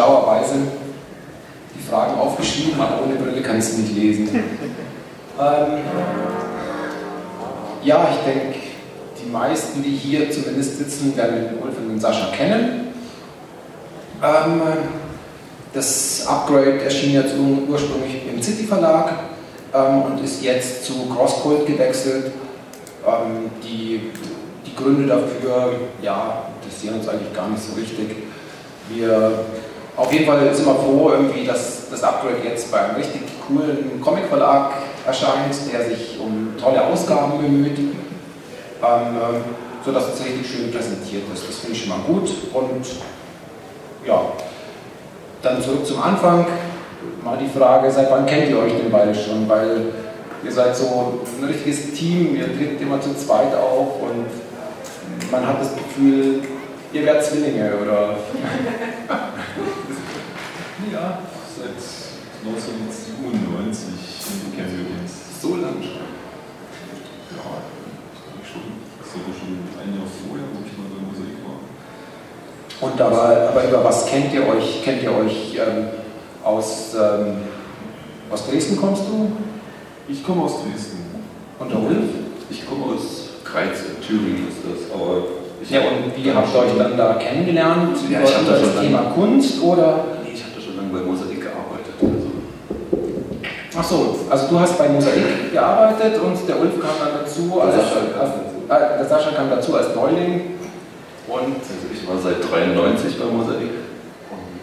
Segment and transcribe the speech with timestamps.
[0.00, 0.54] schlauerweise
[1.74, 4.28] die Fragen aufgeschrieben, aber ohne Brille kann ich sie nicht lesen.
[4.34, 5.78] ähm,
[7.82, 8.58] ja, ich denke,
[9.22, 12.94] die meisten, die hier zumindest sitzen, werden den Ulf und den Sascha kennen.
[14.22, 14.62] Ähm,
[15.72, 17.34] das Upgrade erschien jetzt
[17.68, 19.12] ursprünglich im City Verlag
[19.74, 22.32] ähm, und ist jetzt zu Crosscult gewechselt.
[23.06, 24.10] Ähm, die,
[24.66, 28.16] die Gründe dafür, ja, interessieren uns eigentlich gar nicht so richtig.
[28.88, 29.44] Wir
[29.96, 34.00] auf jeden Fall sind wir froh, irgendwie, dass das Upgrade jetzt bei einem richtig coolen
[34.02, 34.72] Comic-Verlag
[35.06, 37.94] erscheint, der sich um tolle Ausgaben bemüht, ähm,
[38.82, 39.44] ähm
[39.84, 41.48] sodass es richtig schön präsentiert ist.
[41.48, 42.28] Das finde ich schon mal gut.
[42.52, 42.86] Und
[44.06, 44.20] ja,
[45.42, 46.46] dann zurück zum Anfang.
[47.24, 49.48] Mal die Frage, seit wann kennt ihr euch denn beide schon?
[49.48, 49.86] Weil
[50.44, 54.26] ihr seid so ein richtiges Team, ihr tretet immer zu zweit auf und
[55.30, 56.42] man hat das Gefühl,
[56.92, 58.16] ihr werdet Zwillinge, oder?
[60.92, 61.18] ja,
[61.56, 61.78] seit
[62.46, 63.94] 1997
[64.56, 65.12] kennen wir uns.
[65.40, 66.08] So lange schon?
[67.36, 67.44] Ja,
[68.44, 68.66] schon.
[68.98, 71.58] Das ist aber schon ein Jahr vorher, wo ich mal bei Mosaik war.
[72.80, 74.82] Und aber, aber über was kennt ihr euch?
[74.84, 75.88] Kennt ihr euch ähm,
[76.44, 77.42] aus, ähm,
[78.30, 79.32] aus Dresden kommst du?
[80.08, 80.98] Ich komme aus Dresden.
[81.58, 82.08] Und der Ulf?
[82.48, 86.96] Ich komme aus Kreiz, Thüringen ist das, aber ja, und wie habt ihr euch dann
[86.96, 87.96] da kennengelernt?
[88.08, 90.04] Ja, ich habe das Thema Kunst oder?
[90.24, 91.94] Nee, ich habe da schon lange bei Mosaik gearbeitet.
[92.00, 92.30] Also.
[93.78, 97.74] Ach so, also du hast bei Mosaik gearbeitet und der Ulf kam dann dazu als,
[97.74, 98.30] Sascha, als,
[98.68, 100.58] äh, der Sascha kam dazu als Neuling.
[101.28, 103.70] Und also ich war seit 93 bei Mosaik
[104.32, 104.60] und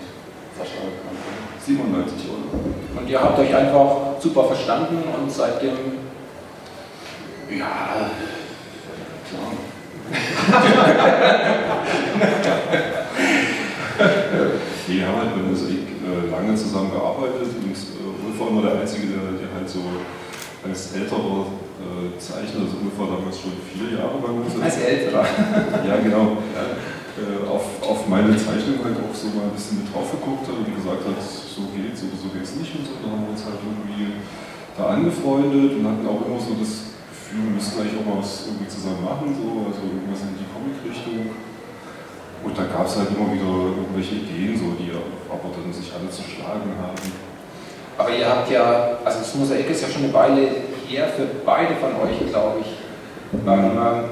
[0.58, 1.16] Sascha kam
[1.64, 3.02] 97 oder?
[3.02, 5.78] Und ihr habt euch einfach super verstanden und seitdem
[7.50, 8.12] ja,
[9.29, 9.52] klar
[14.88, 18.79] wir haben halt bei Mosaik äh, lange zusammen gearbeitet und äh, Ulf war immer der
[18.81, 19.79] Einzige, der, der halt so
[20.63, 21.47] als älterer
[21.81, 24.63] äh, Zeichner, also Ulf war damals schon vier Jahre bei Mosaik.
[24.63, 25.25] Als älterer?
[25.85, 26.38] Ja, genau.
[27.17, 30.53] Äh, auf, auf meine Zeichnung halt auch so mal ein bisschen mit drauf geguckt hat
[30.53, 32.94] und gesagt hat, so geht's oder so geht's nicht und so.
[33.01, 34.22] Da haben wir uns halt irgendwie
[34.78, 36.97] da angefreundet und hatten auch immer so das
[37.32, 41.36] wir müssen eigentlich auch mal was irgendwie zusammen machen, so, also irgendwas in die Comic-Richtung.
[42.44, 46.08] Und da gab es halt immer wieder irgendwelche Ideen, so, die aber dann sich alle
[46.08, 47.08] zerschlagen haben.
[47.98, 50.48] Aber ihr habt ja, also das Mosaik ist ja schon eine Weile
[50.88, 52.78] her für beide von euch, glaube ich.
[53.34, 53.48] Mhm.
[53.48, 54.04] Ähm,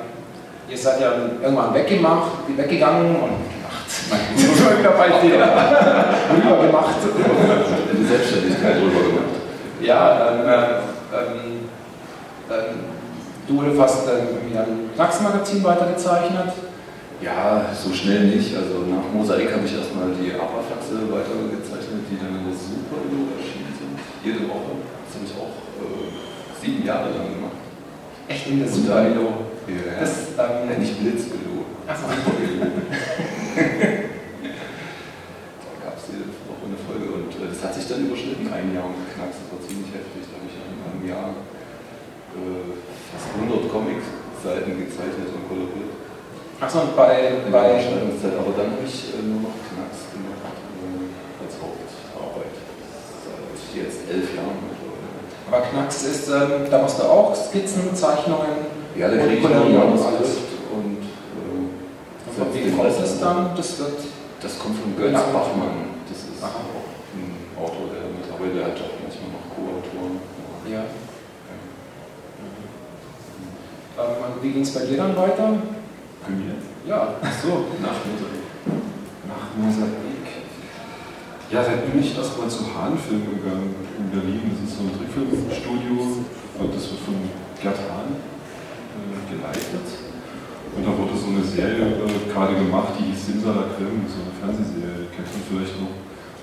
[0.67, 3.85] ihr seid ja irgendwann weggemacht, weggegangen und gemacht.
[4.09, 5.47] Nein, wieder bald wieder.
[6.33, 6.95] rüber gemacht.
[7.93, 9.35] Die Selbstständigkeit rüber gemacht.
[9.81, 10.61] Ja, dann, äh,
[11.13, 11.69] ähm,
[12.49, 12.94] dann
[13.47, 16.53] Du hast dann irgendwie ein Knacks-Magazin weitergezeichnet?
[17.21, 18.55] Ja, so schnell nicht.
[18.57, 23.05] Also nach Mosaik habe ich erstmal die Aperfaxe weitergezeichnet, die dann in der Super
[23.37, 23.95] erschienen sind.
[24.25, 24.81] Jede Woche.
[25.05, 26.09] Das habe ich auch äh,
[26.59, 27.61] sieben Jahre lang gemacht.
[28.27, 29.05] Echt in der Super?
[29.05, 31.65] Ja, das, ähm, ja, nicht Blitzelo.
[31.85, 32.05] Achso.
[32.09, 32.21] da
[35.85, 38.89] gab es jede Woche eine Folge und äh, das hat sich dann überschnitten, ein Jahr
[38.89, 39.37] und Knacks.
[39.39, 40.25] Das war ziemlich heftig.
[40.29, 41.29] Da habe ich in einem Jahr
[42.35, 42.75] äh,
[43.15, 45.95] fast 100 Comics-Seiten gezeichnet und koloriert.
[46.65, 47.45] Achso, und bei.
[47.51, 52.57] bei aber dann habe ich äh, nur noch Knacks gemacht äh, als Hauptarbeit.
[53.21, 54.65] Seit jetzt elf Jahren
[55.45, 58.65] Aber Knacks ist, ähm, da machst du auch Skizzen, Zeichnungen.
[58.97, 61.05] Ja, da kriege ich noch Manuskrip und.
[61.05, 63.51] Äh, und wem kommt das dann?
[63.55, 64.01] Das, wird
[64.41, 66.01] das kommt von Götz Bachmann.
[66.09, 66.49] Das ist Aha.
[66.49, 70.17] auch ein Autor, der mittlerweile hat auch manchmal noch Co-Autoren.
[70.65, 70.81] Ja.
[74.01, 75.53] Ähm, wie ging es bei dir dann weiter?
[76.33, 76.57] Mir?
[76.87, 77.15] Ja.
[77.21, 78.45] Ach so, nach Mosaik.
[79.29, 80.05] Nach Mosaik.
[81.51, 84.41] Ja, da bin ich erstmal zu Hahn-Film gegangen in Berlin.
[84.49, 86.25] Das ist so ein Trickfilmstudio.
[86.57, 87.21] Das wird von
[87.61, 89.87] Gerd Hahn äh, geleitet.
[90.75, 95.07] Und da wurde so eine Serie äh, gerade gemacht, die hieß Simsalakrim, so eine Fernsehserie,
[95.13, 95.93] kennt man vielleicht noch.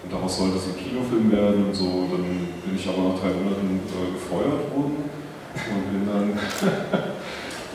[0.07, 2.07] Und daraus sollte es ein Kinofilm werden und so.
[2.07, 2.23] Dann
[2.63, 6.27] bin ich aber nach drei Monaten äh, gefeuert worden und bin dann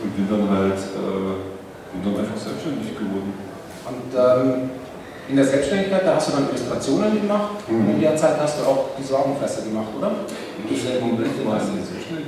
[0.02, 1.56] und bin dann halt äh,
[1.92, 3.34] bin dann einfach selbstständig geworden.
[3.88, 4.69] Und ähm,
[5.30, 7.81] in der Selbstständigkeit, da hast du dann Illustrationen gemacht mhm.
[7.81, 10.12] und in der Zeit hast du auch die Sorgenfresser gemacht, oder?
[10.69, 11.60] Ich Moment mal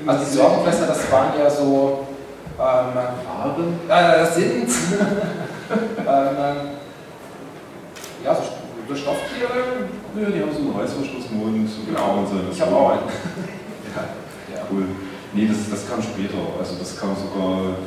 [0.05, 2.07] Also die Sorgenfresser, das waren ja so
[2.59, 2.93] ähm,
[3.25, 3.79] Farben?
[3.89, 4.69] Äh, das sind
[5.69, 6.79] ähm,
[8.25, 8.41] ja, so,
[8.87, 9.87] so Stofftiere.
[10.19, 11.69] Ja, die haben so einen Reißverschlussmund.
[11.85, 13.01] Genau, ich habe auch einen.
[13.95, 14.61] ja, ja.
[14.71, 14.85] Cool.
[15.33, 16.41] Nee, das, das kam später.
[16.59, 17.77] Also das kam sogar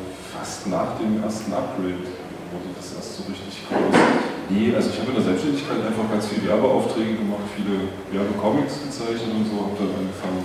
[0.43, 2.03] fast nach dem ersten Upgrade.
[2.51, 3.95] wurde das erst so richtig groß.
[4.51, 9.39] Nee, also ich habe in der Selbstständigkeit einfach ganz viele Werbeaufträge gemacht, viele Werbecomics gezeichnet
[9.39, 10.43] und so, habe dann angefangen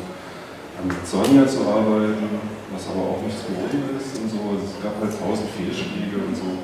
[0.78, 2.30] an Sonja zu arbeiten,
[2.70, 4.40] was aber auch nichts geworden ist und so.
[4.54, 6.62] Also es gab halt tausend Fehlschläge und so.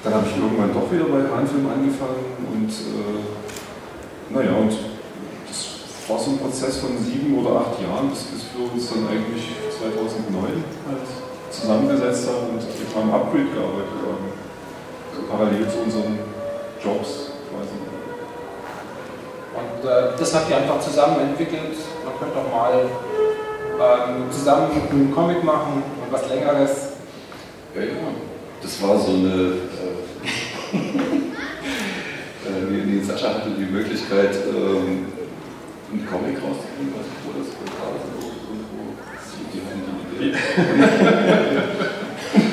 [0.00, 3.20] Dann habe ich irgendwann doch wieder bei Hanfilm angefangen und äh,
[4.32, 5.58] naja, und das
[6.08, 9.52] war so ein Prozess von sieben oder acht Jahren, bis, bis wir uns dann eigentlich
[9.76, 11.21] 2009 halt
[11.52, 12.62] zusammengesetzt haben und
[12.96, 14.32] am Upgrade gearbeitet haben.
[15.14, 16.18] So parallel zu unseren
[16.82, 17.76] Jobs quasi.
[19.54, 21.76] Und äh, das habt ihr einfach zusammen entwickelt.
[22.04, 22.86] Man könnte auch mal
[23.78, 26.88] ähm, zusammen einen Comic machen und was längeres.
[27.74, 27.92] Ja, ja.
[28.62, 29.28] Das war so eine.
[29.28, 30.76] Äh,
[32.46, 35.06] äh, nee, Sascha hatte die Möglichkeit, ähm,
[35.90, 38.96] einen Comic rauszubringen, weiß ich, wo das gerade so irgendwo.
[39.52, 40.01] Die hatten die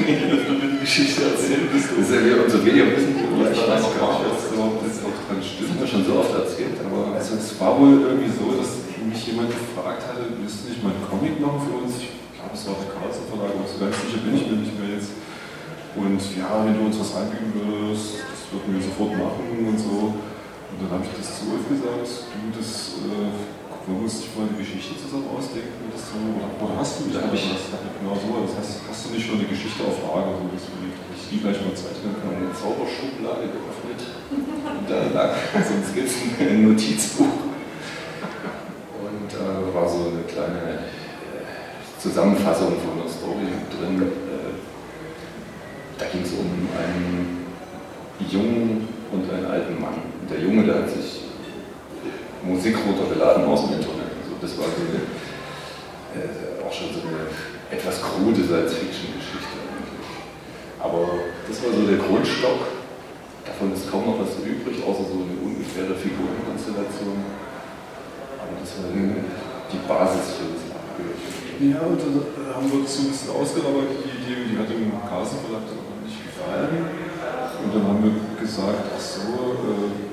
[0.09, 2.01] Die Geschichte erzählen bist du.
[2.01, 5.37] Das ist ja wieder unser Medium wissen, Ja, ich weiß gar nicht, was überhaupt dran
[5.37, 5.85] Das stimmt.
[5.85, 10.01] schon so oft erzählt, aber Also es war wohl irgendwie so, dass mich jemand gefragt
[10.09, 12.01] hatte, du nicht mal einen Comic machen für uns?
[12.01, 14.75] Ich glaube, es war der Karlsson Verlag, aber so ganz sicher bin ich mir nicht
[14.77, 15.13] mehr jetzt.
[15.93, 20.17] Und ja, wenn du uns was anbieten würdest, das würden wir sofort machen und so.
[20.69, 23.33] Und dann habe ich das zu Ulf gesagt, du, das äh,
[23.89, 25.89] wir uns nicht mal eine Geschichte zusammen ausdenken.
[25.89, 27.57] Das so, oder, hast du nicht Da ich-?
[27.99, 31.25] Genau so, das heißt, hast du nicht schon eine Geschichte auf Lager, so, dass ich
[31.29, 32.29] die gleich mal zeichnen kann?
[32.37, 34.01] eine Zauberschublade geöffnet.
[34.29, 35.33] Und da lag
[35.65, 37.33] so ein Skizzen, ein Notizbuch.
[39.01, 41.45] Und äh, war so eine kleine äh,
[41.97, 44.01] Zusammenfassung von der Story drin.
[44.01, 44.53] Äh,
[45.97, 47.45] da ging es um einen
[48.29, 49.97] Jungen und einen alten Mann.
[50.21, 51.18] Und der Junge, der hat sich
[52.43, 54.11] Musik runtergeladen aus dem Internet.
[54.23, 55.01] Also das war so eine,
[56.15, 57.29] äh, auch schon so eine
[57.69, 60.07] etwas krude Science-Fiction-Geschichte eigentlich.
[60.79, 62.79] Aber das war so der Grundstock.
[63.45, 67.19] Davon ist kaum noch was übrig, außer so eine ungefähre Figurenkonstellation.
[68.39, 69.19] Aber das war die
[69.71, 71.21] die Basis für das Abgehört.
[71.61, 74.69] Ja, und dann äh, haben wir das so ein bisschen ausgearbeitet, die Idee, die hat
[74.69, 75.67] dem Carsten Verlag
[76.01, 76.73] nicht gefallen.
[77.59, 80.08] Und dann haben wir gesagt, ach so, äh,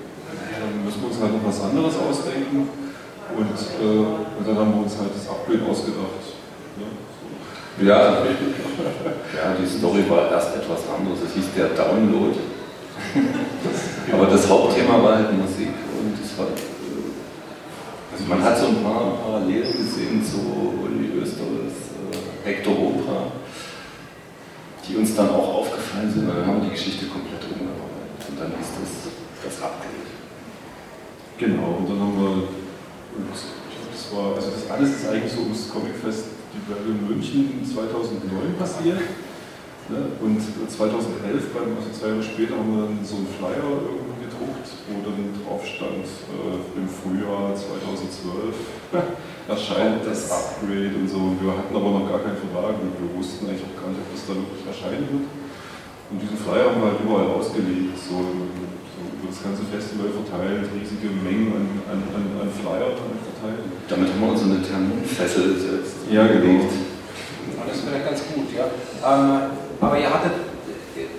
[0.87, 2.71] müssen wir uns halt noch was anderes ausdenken.
[3.35, 6.23] Und, äh, und dann haben wir uns halt das Upgrade ausgedacht.
[6.79, 6.87] Ne?
[6.87, 7.85] So.
[7.85, 11.27] Ja, ja, die Story war erst etwas anderes.
[11.27, 12.39] Es hieß der Download.
[14.13, 17.11] Aber das Hauptthema war halt Musik und es hat, äh,
[18.15, 20.39] also man hat so ein paar Parallelen gesehen zu
[20.81, 23.33] Uli Österers äh, Hector Opera,
[24.87, 26.31] die uns dann auch aufgefallen sind.
[26.31, 29.13] Und dann haben wir die Geschichte komplett umgearbeitet und dann ist das
[29.45, 30.26] das Upgrade.
[31.39, 35.69] Genau, und dann haben wir, und das war, also das alles ist eigentlich so ums
[35.69, 39.01] Comicfest die in München 2009 passiert.
[39.89, 39.99] Ne?
[40.19, 44.67] Und 2011, beim, also zwei Jahre später, haben wir dann so einen Flyer irgendwo gedruckt,
[44.89, 48.57] wo dann drauf stand, äh, im Frühjahr 2012
[49.53, 51.19] erscheint das Upgrade und so.
[51.31, 54.03] Und wir hatten aber noch gar keinen Verlag und wir wussten eigentlich auch gar nicht,
[54.03, 55.27] ob das da wirklich erscheinen wird.
[56.11, 58.65] Und diesen Flyer haben wir halt überall ausgelegt, so, so
[59.17, 63.65] über das ganze Festival verteilt, riesige Mengen an, an, an, an Flyer verteilt.
[63.89, 66.41] Damit haben wir uns so eine Terminfessel selbst Ja, genau.
[66.41, 66.73] gelegt.
[67.67, 68.67] Das wäre ganz gut, ja.
[69.03, 70.33] Ähm, aber ihr hattet,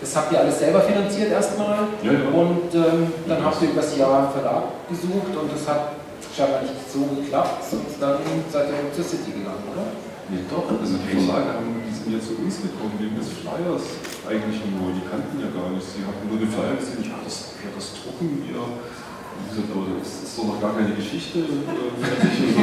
[0.01, 2.27] das habt ihr alles selber finanziert erstmal Ja, ja.
[2.34, 5.98] und ähm, dann habt ihr übers Jahr einen Verlag gesucht und das hat
[6.36, 8.18] scheinbar nicht so geklappt und dann
[8.51, 9.86] seid ihr zur City gegangen, oder?
[10.30, 13.86] Nee, doch, also die Verlage haben, die sind ja zu uns gekommen, wegen des Flyers
[14.28, 15.88] eigentlich nur, die kannten ja gar nicht.
[15.88, 18.60] Sie hatten nur den Flyer gesehen, ja, das, ja, das drucken wir.
[18.60, 22.54] Und die gesagt, aber das ist doch noch gar keine Geschichte äh, fertig.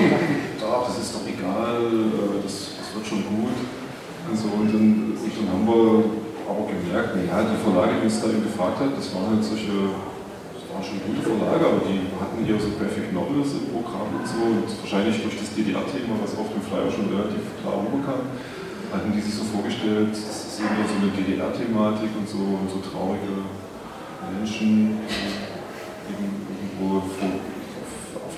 [0.61, 3.57] Da, das ist doch egal, äh, das, das wird schon gut.
[4.25, 8.21] Und, so, und, dann, und dann haben wir aber gemerkt, naja, die Verlage, die uns
[8.21, 9.97] da gefragt hat, das waren halt solche,
[10.53, 14.27] das waren schon gute Verlage, aber die hatten hier so Graphic Novels im Programm und
[14.29, 14.41] so.
[14.45, 18.33] Und wahrscheinlich durch das DDR-Thema, was auf dem Flyer schon relativ klar rüberkam,
[18.95, 22.79] hatten die sich so vorgestellt, das ist eben so eine DDR-Thematik und so, und so
[22.79, 23.43] traurige
[24.33, 25.03] Menschen,
[26.09, 27.11] eben irgendwo auf,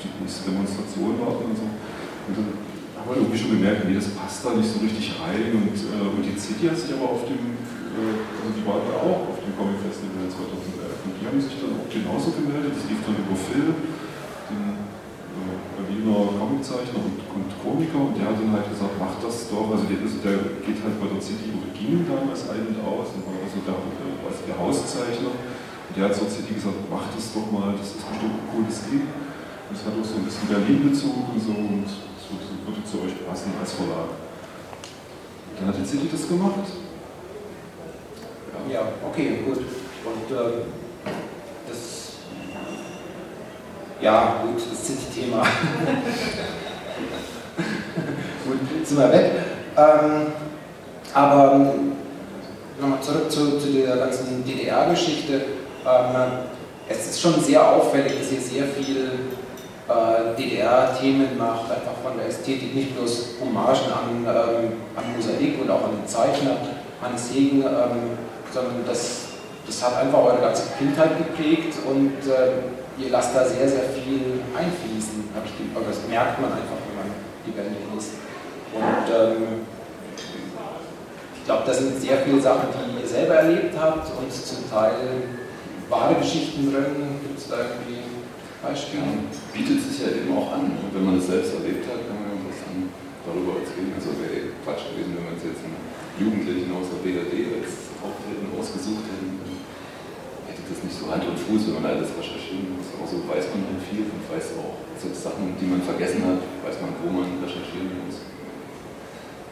[0.00, 1.66] die nächste Demonstration warten und so.
[1.66, 2.48] Und dann
[2.96, 5.54] haben wir irgendwie schon gemerkt, nee, das passt da nicht so richtig rein.
[5.54, 7.54] Und, äh, und die City hat sich aber auf dem,
[7.94, 11.06] äh, also die waren da auch auf dem Comic Festival 2011.
[11.06, 12.74] Und die haben sich dann auch genauso gemeldet.
[12.74, 13.66] Das lief dann über Phil,
[14.50, 17.98] den äh, Berliner Comiczeichner und, und Komiker.
[17.98, 19.66] Und der hat dann halt gesagt, mach das doch.
[19.74, 23.10] Also der, ist- der geht halt bei der City oder ging damals ein und aus.
[23.18, 23.74] Und war also der,
[24.22, 25.34] was der Hauszeichner.
[25.34, 28.78] Und der hat zur City gesagt, mach das doch mal, das ist bestimmt ein cooles
[28.86, 29.06] Ding.
[29.74, 31.50] Das hat auch so ein bisschen Berlin-Bezug und so.
[31.50, 34.14] Und das würde, würde zu euch passen als Verlag.
[35.58, 36.70] Dann hat die City das gemacht.
[38.54, 39.58] Ja, ja, okay, gut.
[39.58, 40.62] Und äh,
[41.68, 41.80] das,
[44.02, 45.42] ja, gut, das ist jetzt Thema.
[48.46, 49.32] gut, sind wir weg.
[49.76, 50.32] Ähm,
[51.12, 51.74] aber
[52.80, 55.34] nochmal zurück zu, zu der ganzen DDR-Geschichte.
[55.86, 56.46] Ähm,
[56.88, 59.10] es ist schon sehr auffällig, dass ihr sehr viel
[59.88, 65.70] äh, DDR-Themen macht, einfach von der Ästhetik, nicht bloß Hommagen an, ähm, an Mosaik und
[65.70, 66.56] auch an den Zeichner,
[67.02, 68.18] Hans Hegen, ähm,
[68.52, 69.26] sondern das,
[69.66, 74.40] das hat einfach eure ganze Kindheit geprägt und äh, ihr lasst da sehr, sehr viel
[74.56, 75.28] einfließen.
[75.34, 78.25] Das merkt man einfach, wenn man die Bände liest.
[78.76, 79.64] Und ähm,
[81.36, 85.30] ich glaube, da sind sehr viele Sachen, die ihr selber erlebt habt und zum Teil
[85.88, 87.22] wahre Geschichten drin.
[87.22, 88.02] Gibt es da irgendwie
[88.60, 89.06] Beispiele?
[89.06, 90.74] Ja, bietet sich ja eben auch an.
[90.74, 92.90] Und wenn man es selbst erlebt hat, kann man was dann
[93.24, 93.94] darüber erzählen.
[93.94, 95.78] Also wäre Quatsch gewesen, wenn man es jetzt einen
[96.18, 99.38] Jugendlichen aus der BRD als Haupthelden ausgesucht hätten.
[100.50, 102.90] Hätte das nicht so Hand und Fuß, wenn man alles recherchieren muss.
[102.98, 106.42] Aber so weiß man dann viel und weiß auch so Sachen, die man vergessen hat,
[106.66, 108.25] weiß man, wo man recherchieren muss.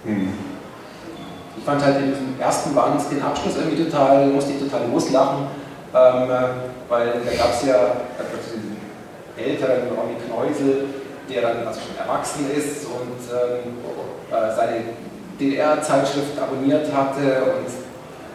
[0.05, 0.29] Hm.
[1.57, 5.47] Ich fand halt im ersten Band den Abschluss irgendwie total, musste ich total loslachen,
[5.95, 6.29] ähm,
[6.89, 7.77] weil da gab es ja
[8.45, 8.77] diesen
[9.37, 10.85] älteren Ronny Kneusel,
[11.29, 13.79] der dann also schon erwachsen ist und ähm,
[14.31, 14.81] äh, seine
[15.41, 17.67] DDR-Zeitschrift abonniert hatte und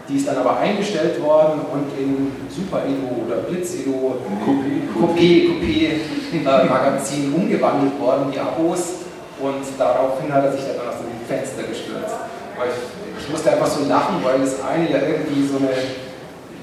[0.10, 5.88] die ist dann aber eingestellt worden und in Super Edo oder Blitz Edo Coupé, Coupé
[6.34, 9.06] äh, Magazin umgewandelt worden, die Abos
[9.40, 10.79] und daraufhin hat er sich dann
[11.30, 12.18] Fenster gestürzt.
[12.58, 15.70] Ich, ich musste einfach so lachen, weil das eine ja irgendwie so eine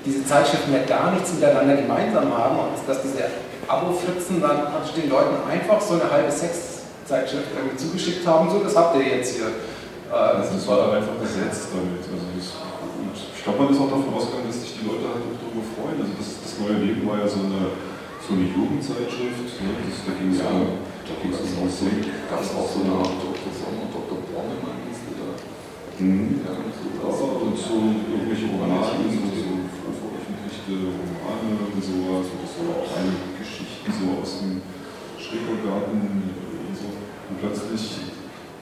[0.07, 3.27] diese Zeitschriften ja gar nichts miteinander gemeinsam haben und dass diese
[3.67, 8.77] Abo-Fritzen dann praktisch den Leuten einfach so eine halbe Sex-Zeitschrift irgendwie zugeschickt haben, so, das
[8.77, 9.51] habt ihr jetzt hier.
[9.51, 12.07] Äh, also das war dann einfach besetzt damit.
[12.07, 12.55] Also das,
[13.03, 15.67] und ich glaube, man ist auch davon ausgegangen, dass sich die Leute halt auch darüber
[15.75, 15.99] freuen.
[15.99, 17.75] Also das, das neue Leben war ja so eine,
[18.23, 19.71] so eine Jugendzeitschrift, ne?
[19.91, 22.07] das, da ging es ja, um, da ging es um Musik.
[22.31, 23.51] Gab es auch so eine Art Dr.
[23.51, 24.23] Sommer, Dr.
[24.31, 25.35] Bornemann, hieß der da.
[25.99, 26.45] Mhm.
[26.45, 26.53] Ja,
[27.09, 27.75] so, und so
[28.13, 29.57] irgendwelche Romane, so
[30.67, 34.61] Romane und sowas, oder so kleine Geschichten so aus dem
[35.17, 36.91] Schrebergarten und so.
[36.93, 38.13] Und plötzlich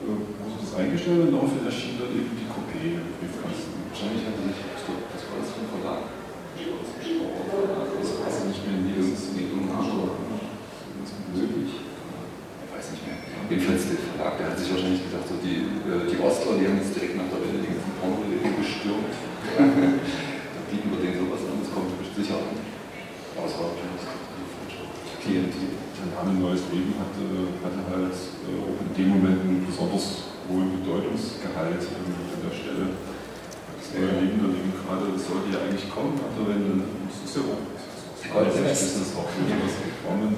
[0.04, 3.02] äh, wurde das eingestellt und daraufhin erschien dann eben die Kopie.
[3.02, 6.14] Wahrscheinlich hatte ich, das war das vom Verlag.
[6.54, 11.82] Das weiß ich nicht mehr, nee, das ist nicht Das ist möglich.
[11.82, 13.18] Ich weiß nicht mehr.
[13.48, 16.80] Jedenfalls der Verlag, der hat sich wahrscheinlich gedacht, so die, äh, die Ostler, die haben
[16.80, 19.12] jetzt direkt nach der Welle die ganzen Pornoläden gestürmt.
[19.12, 19.43] da
[20.70, 22.42] bieten wir denen sowas an sicher
[23.38, 23.78] ausbauen
[25.22, 25.78] Klientel.
[25.94, 27.24] Der Name Neues Leben hatte,
[27.64, 32.98] hatte halt äh, auch in dem Moment einen besonders hohen Bedeutungsgehalt an der Stelle.
[33.78, 37.40] Das neue Leben da eben gerade, das sollte ja eigentlich kommen, aber wenn, das ist
[37.40, 40.34] ja auch, das ist das auch was gekommen,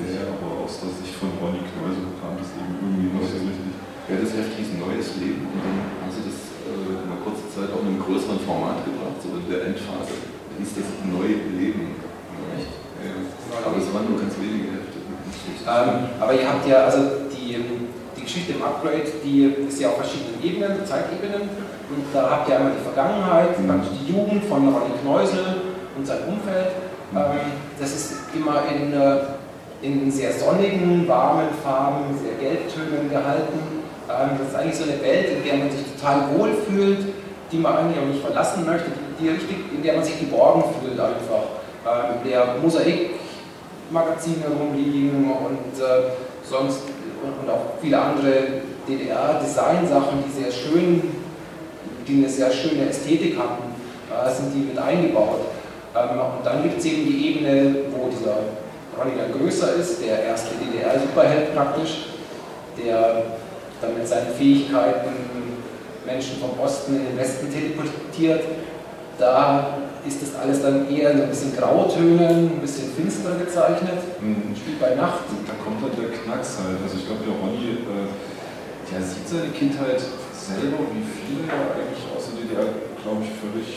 [0.00, 3.76] ja, aber aus der Sicht von Ronny Kneusel kam das eben irgendwie nicht so richtig.
[4.08, 5.99] Ja, das Heft hieß Neues Leben und dann das
[6.70, 10.14] äh, in einer kurzen Zeit auch in einem größeren Format gebracht, so in der Endphase
[10.60, 11.96] hieß das neue Leben.
[11.96, 13.66] Ja.
[13.66, 15.00] Aber es waren nur ganz wenige Hefte.
[15.66, 17.56] Ähm, aber ihr habt ja, also die,
[18.16, 21.48] die Geschichte im Upgrade, die ist ja auf verschiedenen Ebenen, Zeitebenen.
[21.90, 23.80] Und da habt ihr einmal die Vergangenheit, mhm.
[23.90, 26.72] die Jugend von Ronny Kneusel und sein Umfeld.
[27.10, 27.18] Mhm.
[27.18, 29.16] Ähm, das ist immer in, äh,
[29.82, 33.79] in sehr sonnigen, warmen Farben, sehr Gelbtönen gehalten.
[34.10, 37.06] Ähm, das ist eigentlich so eine Welt, in der man sich total wohl fühlt,
[37.52, 38.90] die man eigentlich auch nicht verlassen möchte,
[39.20, 41.60] die richtig, in der man sich geborgen fühlt einfach.
[41.86, 46.10] Ähm, der Mosaik-Magazine rumliegen und äh,
[46.44, 46.82] sonst
[47.22, 48.32] und, und, auch viele andere
[48.88, 51.02] DDR-Design-Sachen, die sehr schön,
[52.08, 53.74] die eine sehr schöne Ästhetik hatten,
[54.10, 55.40] äh, sind die mit eingebaut.
[55.94, 58.36] Ähm, und dann gibt es eben die Ebene, wo dieser
[58.98, 62.06] Ronny dann größer ist, der erste DDR-Superheld praktisch,
[62.76, 63.24] der
[63.80, 65.10] dann mit seinen Fähigkeiten
[66.06, 68.42] Menschen vom Osten in den Westen teleportiert
[69.20, 74.00] da ist das alles dann eher ein bisschen Grautönen, ein bisschen finsterer gezeichnet.
[74.18, 74.56] Mhm.
[74.56, 75.28] Spielt bei Nacht.
[75.44, 76.80] Da kommt dann der Knacks halt.
[76.80, 78.08] Also ich glaube, der Ronny, äh,
[78.88, 80.00] der sieht seine Kindheit
[80.32, 83.68] selber, wie viele ja eigentlich aus der DDR, glaube ich, völlig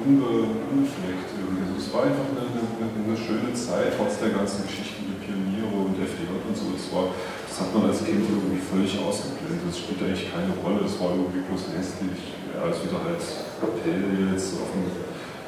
[0.00, 1.28] unbe unbefleckt.
[1.36, 5.68] Also es war einfach eine, eine, eine, schöne Zeit, trotz der ganzen Geschichten mit Pioniere
[5.68, 6.68] und FDJ und so.
[6.76, 7.16] Das, war,
[7.48, 9.64] das hat man als Kind irgendwie völlig ausgeblendet.
[9.64, 10.84] Das spielt eigentlich keine Rolle.
[10.84, 14.84] Das war irgendwie bloß hässlich als wieder halt jetzt auf dem,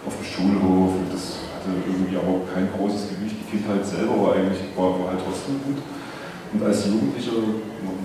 [0.09, 0.97] auf dem Schulhof.
[0.97, 3.37] Und das hatte irgendwie aber kein großes Gewicht.
[3.37, 5.85] Die Kindheit selber war eigentlich war, war halt trotzdem gut.
[6.53, 7.37] Und als Jugendlicher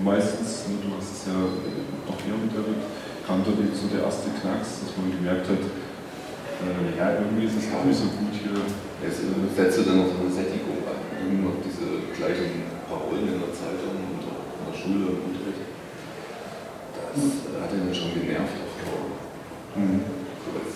[0.04, 2.80] meistens, ne, du hast es ja noch mehr miterlebt,
[3.28, 7.60] kam dort eben so der erste Knacks, dass man gemerkt hat, äh, ja, irgendwie ist
[7.60, 8.56] es auch nicht so gut hier.
[9.04, 9.20] Jetzt
[9.52, 10.78] setzt du dann noch so eine Sättigung
[11.62, 11.77] diese
[12.18, 15.70] gleichen Parolen in der Zeitung und in der Schule und Unterricht.
[17.14, 19.06] Das hat ihn dann schon genervt auf Dauer.
[19.78, 20.02] Mhm.
[20.42, 20.70] So als,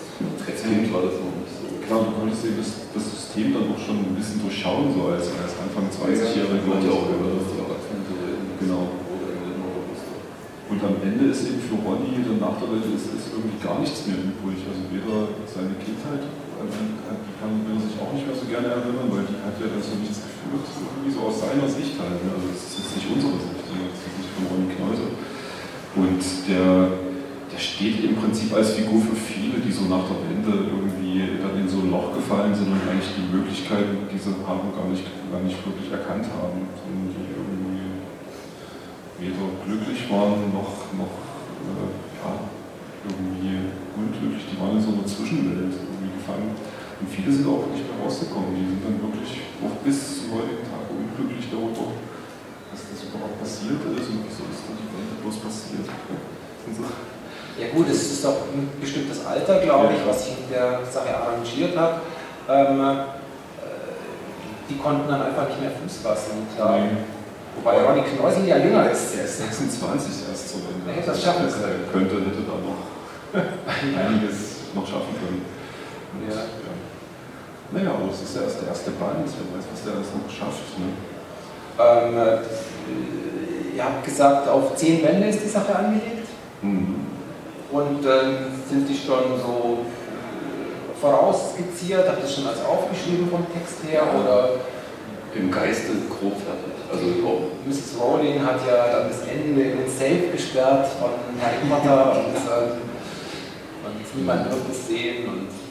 [0.47, 1.67] als Kind war das noch nicht so.
[1.83, 5.27] Klar, du konntest dir das, das System dann auch schon ein bisschen durchschauen, so als,
[5.35, 6.63] als Anfang 20-Jährige.
[6.63, 7.43] Man hat ja auch so, über ne?
[7.43, 8.47] die Erwachsenen zu reden.
[8.63, 9.03] Genau.
[10.71, 13.77] Und am Ende ist eben für Ronny dann nach der Welt ist, ist irgendwie gar
[13.77, 14.57] nichts mehr übrig.
[14.65, 16.23] Also weder seine Kindheit,
[17.43, 20.23] kann er sich auch nicht mehr so gerne erinnern, weil die hat ja so nichts
[20.23, 22.23] geführt, irgendwie so aus seiner Sicht halt.
[22.23, 22.31] Ne?
[22.31, 25.07] Also das ist jetzt nicht unsere Sicht, das ist die Sicht von Ronny Kneuse.
[25.99, 26.71] Und der,
[27.51, 31.59] der steht im Prinzip als Figur für viele, die so nach der Wende irgendwie dann
[31.59, 35.05] in so ein Loch gefallen sind und eigentlich die Möglichkeiten, die sie haben, gar nicht,
[35.29, 37.83] gar nicht wirklich erkannt haben, sondern die irgendwie
[39.19, 41.13] weder glücklich waren noch, noch
[41.67, 41.91] äh,
[42.23, 42.31] ja,
[43.03, 44.47] irgendwie unglücklich.
[44.47, 45.92] Die waren in so einer Zwischenwelt
[46.23, 46.55] gefangen.
[46.55, 48.55] Und viele sind auch nicht mehr rausgekommen.
[48.55, 51.91] Die sind dann wirklich auch bis zum heutigen Tag unglücklich darüber,
[52.71, 55.83] dass das überhaupt passiert ist und wieso ist da die Welt bloß passiert.
[57.59, 61.11] Ja gut, es ist doch ein bestimmtes Alter, glaube ich, was sich in der Sache
[61.11, 62.01] arrangiert hat.
[62.49, 63.03] Ähm, äh,
[64.69, 66.47] die konnten dann einfach nicht mehr Fuß fassen.
[66.57, 66.97] Äh, Nee.
[67.61, 69.13] Wobei Ronny Kneusel ja jünger ist.
[69.13, 70.89] Der ist 26 erst so Ende.
[70.89, 71.85] Er hätte das schaffen können.
[71.93, 72.81] Könnte, hätte da noch
[73.93, 75.45] einiges noch schaffen können.
[76.29, 76.35] Ja.
[76.35, 76.73] ja.
[77.71, 80.29] Naja, aber es ist ja erst der erste Band, wer weiß, was der alles noch
[80.29, 80.77] schafft.
[80.77, 80.93] Ne?
[81.79, 86.27] Ähm, äh, ihr habt gesagt, auf zehn Bände ist die Sache angelegt.
[86.61, 87.07] Mhm.
[87.71, 92.07] Und ähm, sind die schon so äh, vorausskizziert?
[92.07, 94.03] Habt ihr das schon als aufgeschrieben vom Text her?
[94.21, 94.49] Oder
[95.33, 96.77] Im Geiste grob fertig.
[96.91, 97.99] Also auch Mrs.
[97.99, 101.09] Rowling hat ja dann das Ende in den Safe gesperrt von
[101.41, 102.81] Harry Potter und, ähm,
[103.83, 105.27] und niemand wird es sehen.
[105.27, 105.62] Und,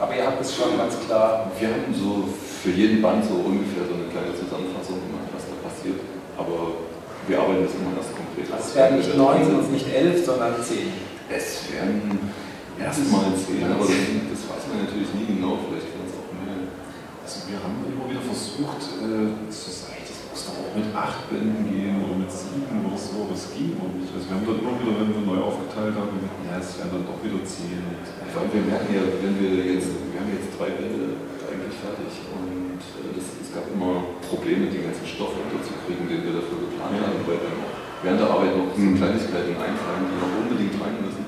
[0.00, 1.52] aber ihr habt es schon ganz klar.
[1.58, 5.56] Wir haben so für jeden Band so ungefähr so eine kleine Zusammenfassung gemacht, was da
[5.60, 6.00] passiert.
[6.40, 6.88] Aber
[7.28, 8.48] wir arbeiten das immer erst konkret.
[8.48, 10.88] Also es werden nicht neun und nicht elf, sondern zehn.
[11.28, 12.32] Es werden
[12.80, 14.00] erstmal zehn, aber das,
[14.32, 15.60] das weiß man natürlich nie genau.
[15.68, 16.72] Vielleicht werden es auch mehr.
[17.20, 21.28] Also wir haben immer wieder versucht äh, zu sagen, das muss doch auch mit acht
[21.28, 22.00] Bänden gehen
[22.50, 24.10] sieben oder so, aber es ging nicht.
[24.10, 26.92] Also wir haben dann immer wieder, wenn wir neu aufgeteilt haben, gemerkt, ja, es werden
[27.00, 27.78] dann doch wieder zehn.
[27.86, 28.02] Und,
[28.34, 31.14] Vor allem, wir merken ja, wenn wir jetzt, wir haben jetzt drei Bände
[31.46, 36.34] eigentlich fertig und äh, das, es gab immer Probleme, den ganzen Stoff unterzukriegen, den wir
[36.42, 37.06] dafür geplant Ja.
[37.10, 38.96] haben, weil dann auch während der Arbeit noch so Mhm.
[38.98, 41.24] Kleinigkeiten einfallen, die noch unbedingt rein müssen,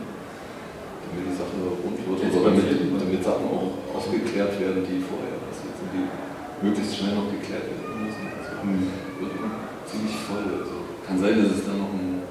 [1.06, 5.74] damit die Sache rund wird oder damit, damit Sachen auch aufgeklärt werden, die vorher passiert
[5.78, 6.04] sind, die
[6.64, 8.24] möglichst schnell noch geklärt werden müssen.
[8.32, 8.88] Also, Mhm.
[9.20, 9.52] wird immer
[9.84, 10.46] ziemlich voll.
[10.62, 10.81] Also,
[11.12, 12.22] kann sein, dass es dann noch ein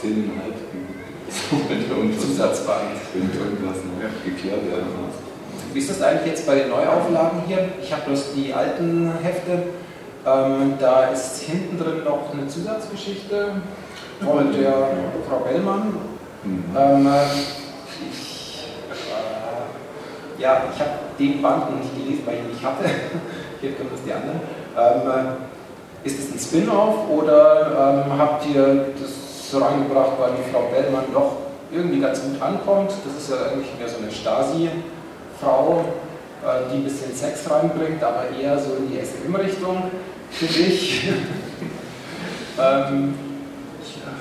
[0.00, 0.30] 10,5
[0.70, 1.90] gibt.
[1.90, 2.82] irgendwas, Zusatzband.
[3.14, 5.14] irgendwas noch geklärt werden muss.
[5.72, 7.70] Wie ist das eigentlich jetzt bei den Neuauflagen hier?
[7.82, 9.64] Ich habe bloß die alten Hefte.
[10.26, 13.50] Ähm, da ist hinten drin noch eine Zusatzgeschichte
[14.20, 14.72] von der
[15.28, 15.94] Frau Bellmann.
[16.44, 16.64] Mhm.
[16.76, 17.08] Ähm,
[18.10, 18.68] ich,
[20.38, 22.84] äh, ja, ich habe den Band noch nicht gelesen, weil ich ihn nicht hatte.
[23.60, 24.40] Hier kommen das die anderen.
[24.76, 25.36] Ähm,
[26.04, 31.04] ist es ein Spin-off oder ähm, habt ihr das so reingebracht, weil die Frau Bellmann
[31.12, 31.36] doch
[31.72, 32.92] irgendwie ganz gut ankommt?
[33.04, 35.84] Das ist ja eigentlich mehr so eine Stasi-Frau,
[36.44, 39.90] äh, die ein bisschen Sex reinbringt, aber eher so in die SM-Richtung,
[40.30, 41.08] finde ich.
[42.58, 43.14] ähm,
[43.80, 44.12] Ja.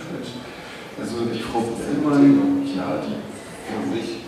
[1.02, 3.17] Also die Frau Bellmann, ja, die
[3.67, 4.24] Für sich.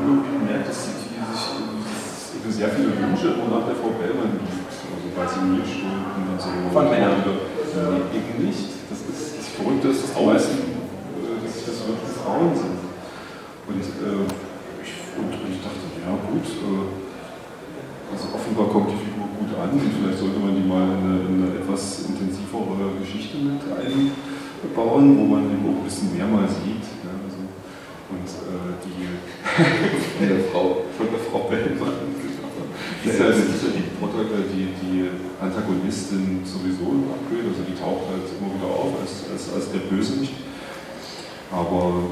[0.00, 1.08] irgendwie gemerkt, dass sie sich
[2.58, 4.40] sehr viele Wünsche nach der Frau Bellmann
[5.18, 6.50] bei Signierstunden und so.
[6.70, 7.26] Von Männern.
[7.26, 8.70] Ja, eben nicht.
[8.86, 12.78] Das ist das Verrückte ist, dass die meisten, äh, dass sich das wirklich Frauen sind.
[13.66, 14.24] Und, äh,
[14.78, 16.86] ich, und, und ich dachte, ja gut, äh,
[18.14, 21.16] also offenbar kommt die Figur gut an und vielleicht sollte man die mal in eine,
[21.28, 26.48] in eine etwas intensivere Geschichte mit einbauen, wo man eben auch ein bisschen mehr mal
[26.48, 26.86] sieht.
[27.04, 27.42] Ja, also,
[28.08, 29.04] und äh, die
[30.16, 30.86] Von der Frau.
[30.96, 32.16] von der Frau Bellmann,
[33.04, 38.10] ist ja, die, ist ja die, die, die Antagonistin sowieso im Upgrade, also die taucht
[38.10, 40.34] halt immer wieder auf als, als, als der Bösewicht.
[41.50, 42.10] Aber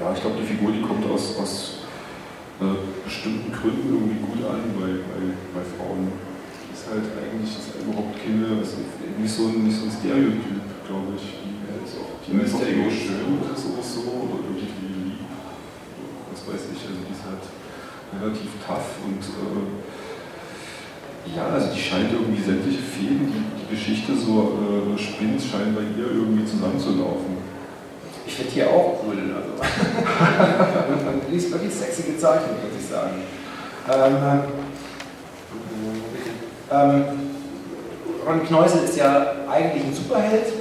[0.00, 1.86] ja, ich glaube, die Figur, die kommt aus, aus
[2.60, 2.74] äh,
[3.06, 5.20] bestimmten Gründen irgendwie gut an bei, bei,
[5.54, 6.10] bei Frauen.
[6.10, 9.94] Die ist halt eigentlich ist halt überhaupt keine, also nicht so ein, nicht so ein
[9.94, 11.38] Stereotyp, glaube ich.
[11.38, 15.22] Die ist auch, die ist auch schön oder so, so oder irgendwie lieb.
[16.34, 17.46] Was weiß ich, also die ist halt
[18.20, 19.64] relativ tough und äh,
[21.36, 25.82] ja, also die scheint irgendwie sämtliche Fäden, die die Geschichte so äh, spinnt, scheinen bei
[25.82, 27.38] ihr irgendwie zusammenzulaufen.
[28.26, 29.16] ich finde hier auch cool.
[29.16, 29.52] Also.
[31.30, 33.22] die ist wirklich sexy gezeichnet, muss ich sagen.
[33.90, 34.42] Ähm,
[36.70, 37.04] ähm,
[38.26, 40.52] Ron Kneusel ist ja eigentlich ein Superheld,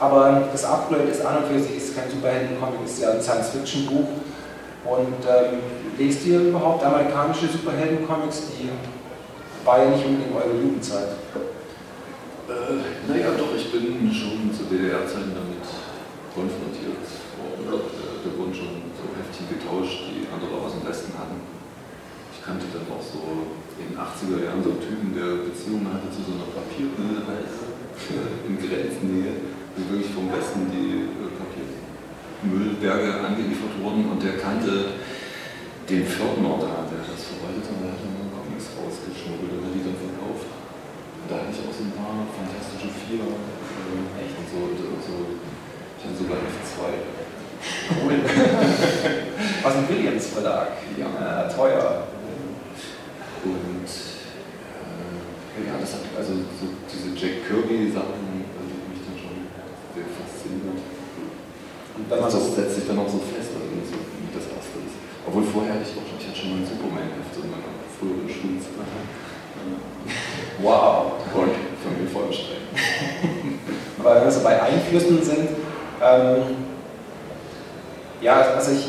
[0.00, 4.08] aber das Upgrade ist an und für sich ist kein Superhelden-Comic, ist ja ein Science-Fiction-Buch.
[4.84, 5.58] Und ähm,
[5.98, 8.42] lest ihr überhaupt amerikanische Superhelden-Comics?
[8.58, 8.68] Die
[9.64, 11.18] war ja nicht unbedingt eure Jugendzeit.
[12.46, 15.66] Äh, naja, doch, ich bin schon zu DDR-Zeiten damit
[16.30, 17.02] konfrontiert
[17.34, 17.66] worden.
[17.66, 21.38] Da, wurden schon so heftig getauscht, die andere aus dem Westen hatten.
[22.34, 26.10] Ich kannte dann auch so in den 80er Jahren so einen Typen, der Beziehungen hatte
[26.10, 27.50] zu so einer Papiermüllhalde
[28.50, 29.32] in Grenznähe,
[29.74, 35.05] wo wirklich vom Westen die äh, Papiermüllberge angeliefert wurden und der kannte
[35.86, 39.86] den Pförtner da, der das verwaltet hat, der hat dann Comics rausgeschmuggelt und hat die
[39.86, 40.50] dann verkauft.
[40.50, 45.38] Und da hatte ich auch so ein paar fantastische Vier, äh, echt und so, so,
[45.38, 46.90] ich hatte sogar F2.
[48.02, 48.18] Cool.
[49.64, 50.74] Aus dem Williams Verlag.
[50.98, 51.06] Ja.
[51.06, 52.10] Äh, teuer.
[53.46, 59.38] Und äh, ja, das hat also so diese Jack Kirby-Sachen, also die mich dann schon
[59.94, 60.82] sehr fasziniert.
[60.82, 64.98] Und das so setzt sich dann auch so fest, also so wie das erste ist.
[65.26, 68.28] Obwohl vorher hatte ich auch schon, ich hatte schon mal ein Superman-Heft in meiner früheren
[68.28, 68.86] Schulzeit.
[70.62, 71.12] Wow.
[71.34, 72.56] Und Familie Feuerstein.
[74.02, 75.48] weil wir so bei Einflüssen sind,
[76.02, 76.42] ähm,
[78.20, 78.88] ja, also ich,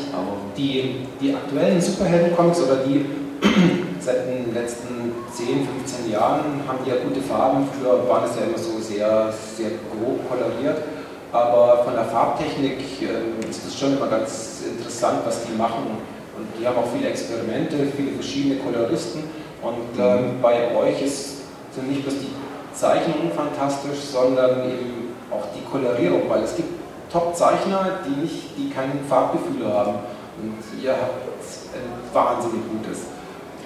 [0.56, 3.04] die, die aktuellen Superhelden-Comics oder die
[4.00, 7.68] seit den letzten 10, 15 Jahren haben die ja gute Farben.
[7.78, 10.82] Früher waren es ja immer so sehr, sehr grob koloriert.
[11.30, 15.98] Aber von der Farbtechnik äh, ist es schon immer ganz interessant, was die machen.
[16.38, 19.24] Und die haben auch viele Experimente, viele verschiedene Koloristen.
[19.60, 21.42] Und ähm, bei euch ist,
[21.74, 22.30] sind nicht bloß die
[22.72, 26.68] Zeichnungen fantastisch, sondern eben auch die Kolorierung, weil es gibt
[27.10, 29.94] Top-Zeichner, die, die kein Farbgefühl haben.
[30.40, 31.26] Und ihr habt
[31.74, 33.06] ein wahnsinnig gutes.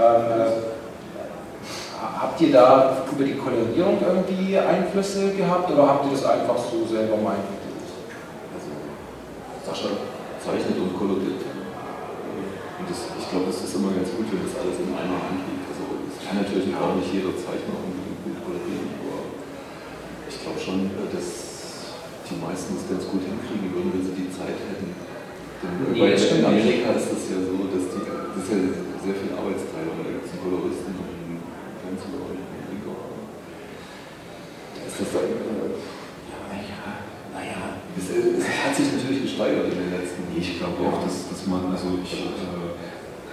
[0.00, 0.72] Ähm, äh,
[2.00, 6.86] habt ihr da über die Kolorierung irgendwie Einflüsse gehabt oder habt ihr das einfach so
[6.86, 7.88] selber entwickelt?
[8.54, 8.70] Also
[9.66, 9.88] Sascha
[10.42, 11.51] zeichnet und koloriert.
[13.32, 15.64] Glaube, es ist immer ganz gut, wenn das alles in einer Hand liegt.
[15.72, 19.32] Also es kann natürlich auch nicht jeder Zeichner unbedingt gut kolorieren, aber
[20.28, 21.28] ich glaube schon, dass
[22.28, 24.92] die meisten es ganz gut hinkriegen würden, wenn sie die Zeit hätten.
[25.64, 28.58] Denn Nee, in Amerika ist das ja so, dass die, das ist ja
[29.00, 29.96] sehr viel Arbeitsteilung.
[29.96, 31.40] Da gibt es einen Koloristen und einen
[31.80, 33.00] Pencil und einen Inker.
[34.76, 35.72] Da ist das dann, äh,
[36.28, 36.80] ja, naja,
[37.32, 37.60] naja.
[37.96, 41.72] Es, es hat sich natürlich gesteigert in den letzten Ich glaube auch, dass, dass man,
[41.72, 42.61] also ich, äh,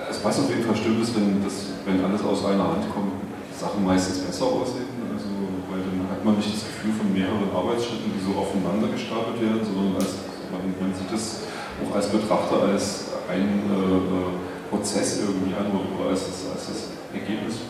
[0.10, 3.14] also was auf jeden Fall stimmt ist, wenn, das, wenn alles aus einer Hand kommt,
[3.54, 4.90] Sachen meistens besser aussehen.
[5.14, 5.30] Also,
[5.70, 9.62] weil dann hat man nicht das Gefühl von mehreren Arbeitsschritten, die so aufeinander gestapelt werden,
[9.62, 10.18] sondern als,
[10.50, 11.46] man, man sieht es
[11.78, 16.80] auch als Betrachter als ein äh, Prozess irgendwie an oder als das, als das
[17.14, 17.62] Ergebnis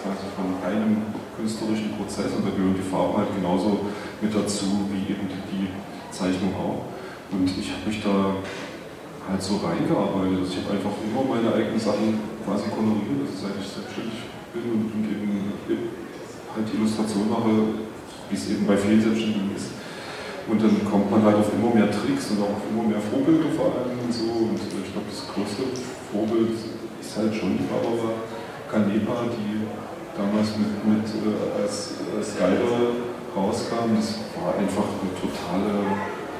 [0.00, 1.04] quasi von einem
[1.36, 5.68] künstlerischen Prozess und da gehören die Farben halt genauso mit dazu wie eben die
[6.10, 6.88] Zeichnung auch.
[7.32, 8.36] Und ich habe mich da
[9.28, 10.46] halt so reingearbeitet.
[10.48, 14.18] Ich habe einfach immer meine eigenen Sachen quasi koloriert, also seit ich selbstständig
[14.50, 15.52] bin und, eben
[16.52, 17.80] halt die Illustration mache,
[18.28, 19.72] wie es eben bei vielen Selbstständigen ist.
[20.48, 23.48] Und dann kommt man halt auf immer mehr Tricks und auch auf immer mehr Vorbilder
[23.54, 24.50] vor allem und so.
[24.50, 25.70] Und ich glaube, das größte
[26.10, 26.58] Vorbild
[26.98, 28.26] ist halt schon die Barbara
[28.66, 29.64] Canepa, die
[30.18, 33.00] damals mit, mit äh, als, als Guider
[33.32, 33.94] rauskam.
[33.96, 35.72] Das war einfach eine totale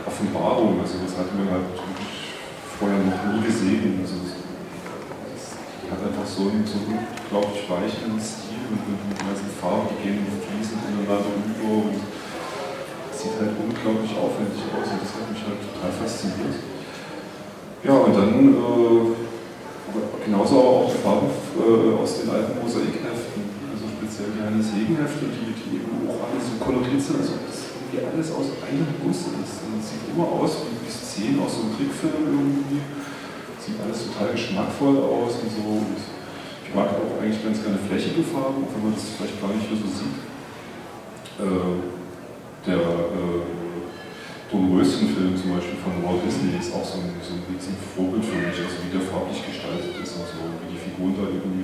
[0.05, 0.83] Offenbarung.
[0.83, 2.12] Also das hat man halt wirklich
[2.83, 4.03] vorher noch nie gesehen.
[4.03, 9.95] Also die hat einfach so einen, so unglaublich weichen Stil und mit, mit ganzen Farben,
[9.95, 12.03] die gehen fließend ineinander über und
[13.15, 16.59] sieht halt unglaublich aufwendig aus und das hat mich halt total fasziniert.
[17.87, 19.03] Ja, und dann äh,
[20.27, 25.55] genauso auch die Farben äh, aus den alten Mosaikheften, also speziell die Hannes Hegenhefte, die,
[25.55, 29.31] die eben auch alle so koloriert sind, als ob das irgendwie alles aus einem Guss
[29.39, 29.62] ist.
[29.83, 32.79] Es sieht immer aus wie, Szenen aus so einem Trickfilm irgendwie.
[33.59, 35.63] Sieht alles total geschmackvoll aus und so.
[35.83, 39.51] Und ich mag auch eigentlich ganz gerne flächige Farben, auch wenn man das vielleicht gar
[39.51, 40.19] nicht so sieht.
[41.43, 41.83] Äh,
[42.63, 43.43] der äh,
[44.55, 48.55] Dornröschen-Film zum Beispiel von Walt Disney ist auch so ein, so ein Vorbild für mich,
[48.55, 51.63] also wie der farblich gestaltet ist und so, wie die Figuren da irgendwie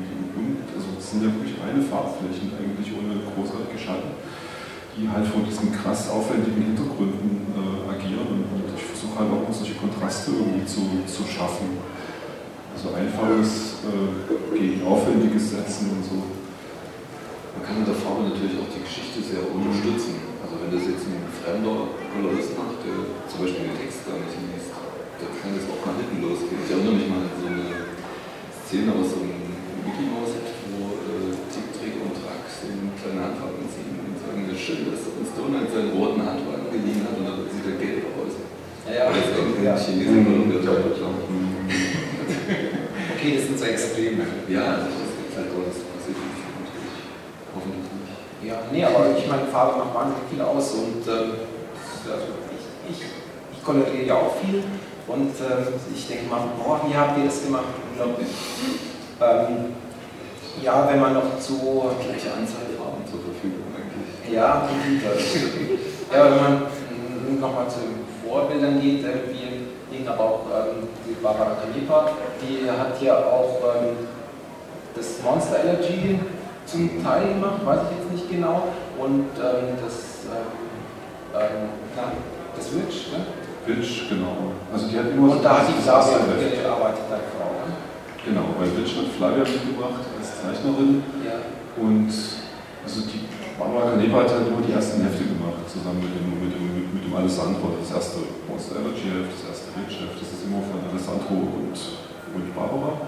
[0.78, 4.14] also es sind ja wirklich reine Farbflächen eigentlich ohne großartige Schatten,
[4.98, 9.74] die halt vor diesen krass aufwendigen Hintergründen äh, agieren und, ich versuche halt auch solche
[9.78, 11.78] Kontraste irgendwie zu, zu schaffen.
[12.74, 16.18] Also einfaches äh, gegen aufwendiges Setzen und so.
[17.54, 20.18] Man kann mit der Farbe natürlich auch die Geschichte sehr unterstützen.
[20.42, 24.34] Also wenn das jetzt ein fremder Kolorist macht, der zum Beispiel den Text gar nicht
[24.46, 26.62] liest, da kann es auch nach hinten losgehen.
[26.62, 27.66] Ich erinnere mich mal an so eine
[28.62, 29.42] Szene aus so einem
[29.82, 30.38] Mickey Mouse,
[30.70, 32.46] wo äh, Tick, Trick und Track
[33.16, 37.24] Handwagen ziehen und sagen, das schön, dass uns Donald seinen roten Handwagen geliehen hat und
[37.24, 38.36] dann sieht er gelb aus.
[38.84, 39.04] Ja, ja.
[39.08, 39.74] Das ist irgendwie ja.
[39.80, 40.92] Chinesen oder der Teufel.
[43.18, 44.22] Okay, das sind so Extreme.
[44.48, 45.80] Ja, das ist halt auch das.
[47.54, 48.48] Hoffentlich nicht.
[48.48, 51.32] Ja, nee, aber ich meine, Farbe macht wahnsinnig viel aus und ähm,
[52.06, 53.00] also ich, ich,
[53.52, 54.62] ich koloriere ja auch viel
[55.08, 57.64] und ähm, ich denke mal, boah, wie habt ihr das gemacht?
[57.90, 58.28] Unglaublich.
[59.20, 59.74] Ähm,
[60.62, 61.90] ja, wenn man noch zu.
[61.98, 64.17] Gleiche Anzahl Farben zur Verfügung eigentlich.
[64.32, 64.68] Ja,
[66.12, 71.56] ja, wenn man nochmal zu den Vorbildern geht, irgendwie ging aber auch ähm, die Barbara
[71.60, 72.10] Kalipa,
[72.42, 74.06] die hat ja auch ähm,
[74.94, 76.18] das Monster Allergy
[76.66, 80.48] zum Teil gemacht, weiß ich jetzt nicht genau, und ähm, das, ähm,
[81.34, 82.12] ähm, na,
[82.56, 83.24] das Witch, ne?
[83.66, 84.52] Witch, genau.
[84.72, 87.72] Also die hat immer Und da hat die Flavia gearbeitet, deine Frau, ne?
[88.24, 91.40] Genau, bei Witch hat Flavia mitgebracht als Zeichnerin Ja.
[91.82, 92.08] und
[92.84, 93.24] also die
[93.58, 97.02] Barbara Kaneva hat halt nur die ersten Hefte gemacht, zusammen mit dem, mit dem, mit,
[97.02, 97.74] dem Alessandro.
[97.82, 101.74] Das erste Monster Allergy Heft, das erste Witch Heft, das ist immer von Alessandro und,
[101.74, 103.02] und Barbara.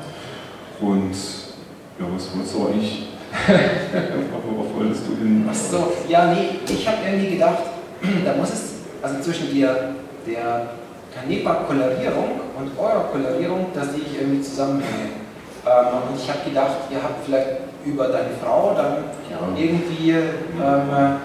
[0.83, 3.15] Und ja, was wolltest du eigentlich?
[4.51, 5.47] Worauf wolltest du hin?
[5.47, 7.71] Ach so, ja, nee, ich habe irgendwie gedacht,
[8.27, 8.63] da muss es,
[9.03, 9.95] also zwischen der,
[10.27, 10.75] der
[11.15, 15.15] Canepa-Kolorierung und eurer Kolorierung, da sehe ich irgendwie Zusammenhänge.
[15.63, 19.38] Ähm, und ich habe gedacht, ihr habt vielleicht über deine Frau dann Ja.
[19.57, 21.19] irgendwie, ähm,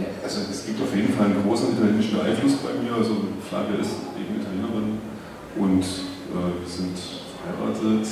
[0.00, 2.94] Ja, also es gibt auf jeden Fall einen großen italienischen Einfluss bei mir.
[2.96, 4.96] Also Flavia ist eben Italienerin
[5.60, 6.96] und äh, wir sind
[7.36, 8.08] verheiratet.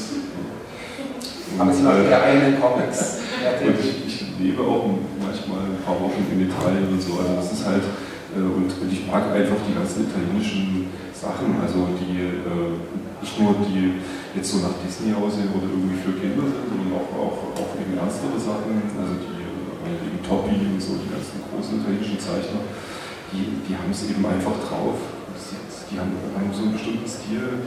[1.59, 3.25] aber sie Und, macht äh, ihre eigenen Comics.
[3.65, 4.91] Und ich, ich lebe auch
[5.23, 7.17] manchmal ein paar Wochen in Italien und so.
[7.23, 7.83] Also das ist halt,
[8.37, 12.75] äh, und, und ich mag einfach die ganzen italienischen Sachen, also die äh,
[13.21, 13.99] nicht nur die
[14.35, 17.99] jetzt so nach Disney aussehen oder irgendwie für Kinder sind, sondern auch, auch, auch eben
[17.99, 19.39] ernstere Sachen, also die
[19.89, 22.63] äh, eben Toppi und so, die ganzen großen italienischen Zeichner,
[23.33, 24.99] die, die haben es eben einfach drauf.
[25.89, 27.65] Die haben, haben so einen bestimmten Stil.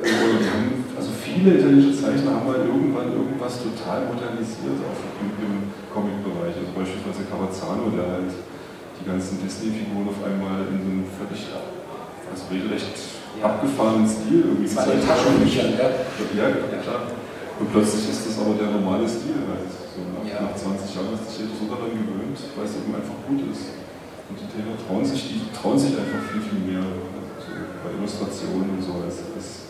[0.00, 5.28] Oder die haben, also viele italienische Zeichner haben halt irgendwann irgendwas total modernisiert auch im,
[5.36, 5.54] im
[5.92, 6.56] Comic-Bereich.
[6.56, 12.42] Also beispielsweise Cavazzano, der halt die ganzen Disney-Figuren auf einmal in so einem völlig, also
[12.48, 13.21] regelrecht.
[13.40, 15.16] Abgefahrenen Stil irgendwie Das war in den gezeichnet hat.
[15.24, 15.88] Taschenbüchern, ja.
[16.36, 17.00] Ja, klar.
[17.58, 19.70] Und plötzlich ist das aber der normale Stil halt.
[19.92, 20.44] So nach, Ja.
[20.48, 23.72] nach 20 Jahren du dich halt so daran gewöhnt, weil es eben einfach gut ist.
[24.28, 26.80] Und die Italiener trauen sich, die trauen sich einfach viel, viel mehr
[27.40, 27.52] so
[27.84, 29.68] bei Illustrationen und so als, als,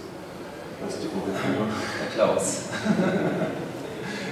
[0.82, 1.66] als die Europäer.
[1.66, 2.70] Der Klaus.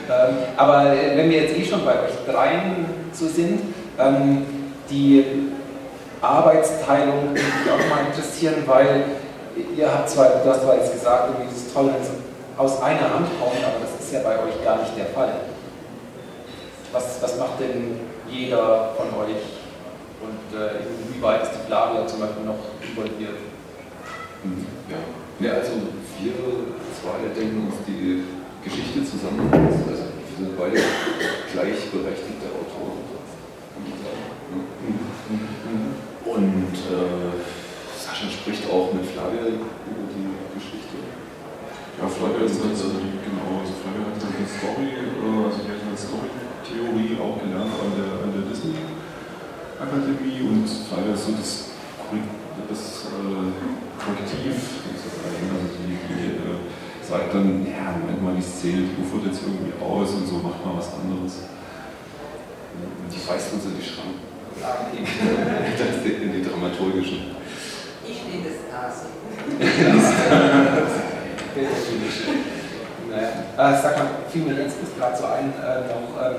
[0.07, 3.61] ähm, aber äh, wenn wir jetzt eh schon bei euch dreien so sind,
[3.99, 4.43] ähm,
[4.91, 5.25] die
[6.23, 9.05] Arbeitsteilung würde mich auch mal interessieren, weil
[9.77, 11.93] ihr habt zwar, du hast zwar jetzt gesagt, irgendwie dieses Tolle
[12.57, 15.33] aus einer Hand hauen, aber das ist ja bei euch gar nicht der Fall.
[16.93, 19.61] Was, was macht denn jeder von euch
[20.21, 23.39] und äh, inwieweit ist die Flavia zum Beispiel noch involviert?
[24.45, 24.67] Mhm.
[24.89, 24.99] Ja.
[25.47, 25.73] ja, also
[26.21, 26.33] wir
[26.93, 28.25] zwei denken uns die
[28.65, 29.49] Geschichte zusammen.
[29.53, 30.77] Also wir sind beide
[31.53, 33.01] gleichberechtigte Autoren,
[33.73, 34.25] kann man sagen.
[35.65, 36.01] ne?
[36.27, 37.41] Und äh,
[37.97, 39.71] Sascha spricht auch mit Flavia über
[40.11, 40.27] die
[40.59, 40.99] Geschichte.
[42.03, 45.59] Ja, Flavia ist halt, also die, genau, also Flavia hat halt eine Story, äh, also
[45.63, 48.75] die hat eine Story-Theorie auch gelernt an der, an der Disney
[49.79, 51.79] Akademie und Flavia ist so das,
[52.67, 53.55] das äh,
[54.03, 55.47] Korrektiv sozusagen.
[55.55, 56.59] Also die, die äh,
[57.07, 60.59] sagt dann, ja, Moment mal, die Szene, die ufert jetzt irgendwie aus und so, macht
[60.67, 61.47] mal was anderes.
[63.15, 64.27] Die weist uns in die Schranken.
[64.59, 65.07] Ah, okay.
[65.79, 67.40] Das in die dramaturgischen.
[73.11, 76.37] Naja, äh, sag mal, fiel mir jetzt bis gerade so ein, äh, noch, ähm,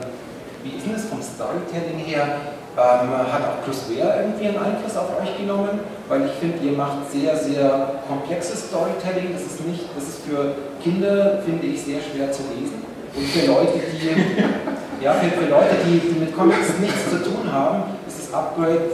[0.64, 2.38] wie ist denn das vom Storytelling her?
[2.78, 5.82] Ähm, hat auch Chris Ware irgendwie einen Einfluss auf euch genommen?
[6.08, 9.34] Weil ich finde, ihr macht sehr, sehr komplexes Storytelling.
[9.34, 12.80] Das ist nicht, das ist für Kinder, finde ich, sehr schwer zu lesen.
[13.14, 14.08] Und für Leute, die,
[15.04, 18.92] ja, für, für Leute, die, die mit Comics nichts zu tun haben, ist das Upgrade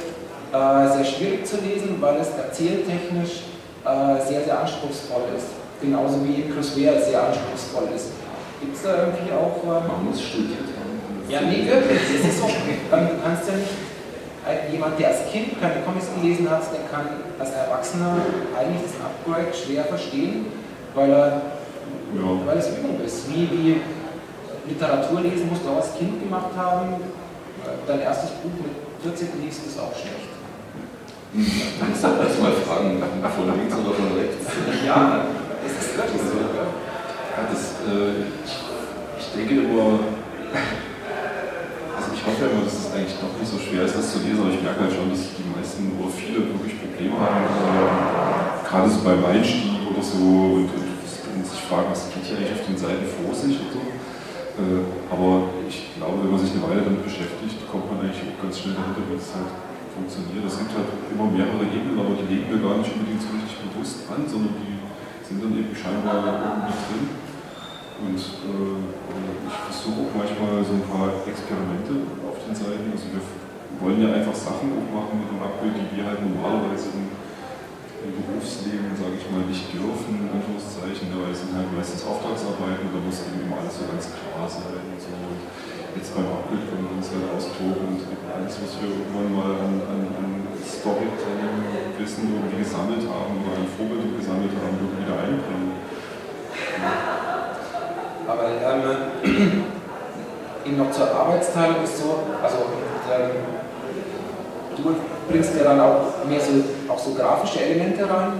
[0.52, 3.44] sehr schwierig zu lesen, weil es erzähltechnisch
[3.86, 5.48] äh, sehr, sehr anspruchsvoll ist.
[5.82, 8.12] Genauso wie Chris Ware sehr anspruchsvoll ist.
[8.62, 9.64] Gibt es da irgendwie auch.
[9.64, 10.98] Man muss studiert haben.
[11.30, 12.00] ja, nee, wirklich.
[12.20, 12.44] Es ist.
[12.44, 13.76] Ähm, Du kannst ja nicht.
[14.48, 17.06] äh, Jemand, der als Kind keine Comics gelesen hat, der kann
[17.38, 18.18] als Erwachsener
[18.58, 20.48] eigentlich das Upgrade schwer verstehen,
[20.96, 21.42] weil, er,
[22.16, 22.46] Ja.
[22.46, 23.30] weil es Übung ist.
[23.30, 23.82] Wie, wie
[24.68, 26.96] Literatur lesen musst du auch als Kind gemacht haben.
[27.86, 30.27] Dein erstes Buch mit 14 liest ist auch schlecht.
[31.34, 34.48] Du musst dann erstmal fragen, von links oder von rechts.
[34.86, 35.28] Ja,
[35.60, 36.40] das ist wirklich so.
[36.40, 36.72] Ja.
[37.38, 40.00] Ja, das, äh, ich, denke immer,
[41.94, 44.42] also ich hoffe immer, dass es eigentlich doch nicht so schwer ist, das zu lesen,
[44.42, 48.90] aber ich merke halt schon, dass die meisten oder viele wirklich Probleme haben, äh, gerade
[48.90, 52.66] so beim Einstieg oder so und, und, und sich fragen, was geht hier eigentlich auf
[52.66, 53.84] den Seiten vor sich und so.
[54.58, 58.40] Äh, aber ich glaube, wenn man sich eine Weile damit beschäftigt, kommt man eigentlich auch
[58.42, 59.52] ganz schnell dahinter, wie es halt
[59.98, 60.46] funktioniert.
[60.46, 63.58] Es gibt halt immer mehrere Ebenen, aber die legen wir gar nicht unbedingt so richtig
[63.66, 64.78] bewusst an, sondern die
[65.26, 67.06] sind dann eben scheinbar irgendwie drin.
[67.98, 68.78] Und äh,
[69.50, 71.94] ich versuche auch manchmal so ein paar Experimente
[72.30, 72.94] auf den Seiten.
[72.94, 73.26] Also wir
[73.82, 77.10] wollen ja einfach Sachen auch machen mit dem Abbild, die wir halt normalerweise im,
[78.06, 82.94] im Berufsleben, sage ich mal, nicht dürfen, in Anführungszeichen, weil es sind halt meistens Auftragsarbeiten,
[82.94, 85.10] da muss eben immer alles so ganz klar sein und so.
[85.10, 85.42] Und
[85.98, 89.74] jetzt beim Abbild können wir uns halt austoben und alles, was wir irgendwann mal an,
[89.82, 90.30] an, an
[90.62, 91.58] Storytelling
[91.98, 95.74] Wissen irgendwie gesammelt haben oder an Vorbilder gesammelt haben, irgendwie wieder einbringen.
[98.28, 98.84] Aber ähm,
[100.66, 102.58] eben noch zur Arbeitsteilung ist so, also
[103.10, 103.42] ähm,
[104.78, 104.96] du
[105.32, 108.34] bringst ja dann auch mehr so, auch so grafische Elemente rein.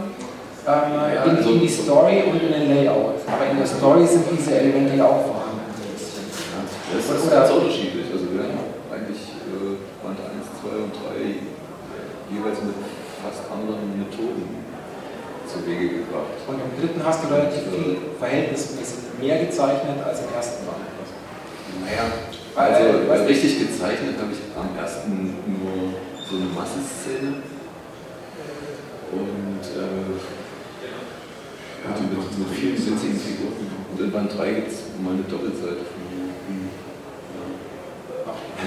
[0.68, 3.16] Ähm, Ja, in, also- in die Story und in den Layout.
[3.26, 5.37] Aber in der Story sind diese Elemente ja auch vorhanden.
[5.37, 5.37] Ja,
[6.94, 8.08] das ist ganz unterschiedlich.
[8.12, 11.48] Also wir haben eigentlich äh, Band 1, 2 und 3
[12.32, 12.76] jeweils mit
[13.20, 14.68] fast anderen Methoden
[15.48, 16.40] zu Wege gebracht.
[16.48, 20.88] Und im dritten hast du relativ viel verhältnismäßig mehr gezeichnet als im ersten Band.
[21.84, 22.08] Naja,
[22.56, 27.44] also äh, richtig gezeichnet habe ich am ersten nur so eine Massenszene.
[29.12, 30.16] Und äh,
[31.84, 33.72] ja, mit, mit vielen witzigen Figuren.
[33.92, 36.07] Und in Band 3 gibt es mal eine Doppelseite von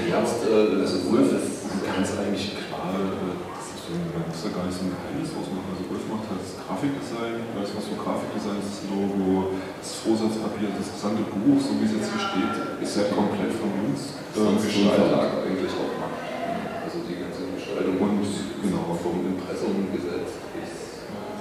[0.08, 4.40] Ja, Ernst, äh, also Wolf ist es eigentlich klar, äh, das ist so, man muss
[4.40, 5.68] da gar nicht so ein Geheimnis draus machen.
[5.74, 10.72] Also Wolf macht halt das Grafikdesign, alles was für Grafikdesign ist, das Logo, das Vorsatzpapier,
[10.72, 14.40] das gesamte Buch, so wie es jetzt hier steht, ist ja komplett von uns äh,
[14.40, 15.44] sonst schon gestaltet.
[15.44, 16.20] Eigentlich auch macht.
[16.86, 18.24] Also die ganze Gestaltung Und
[18.64, 20.90] genau, vom Impressum gesetzt bis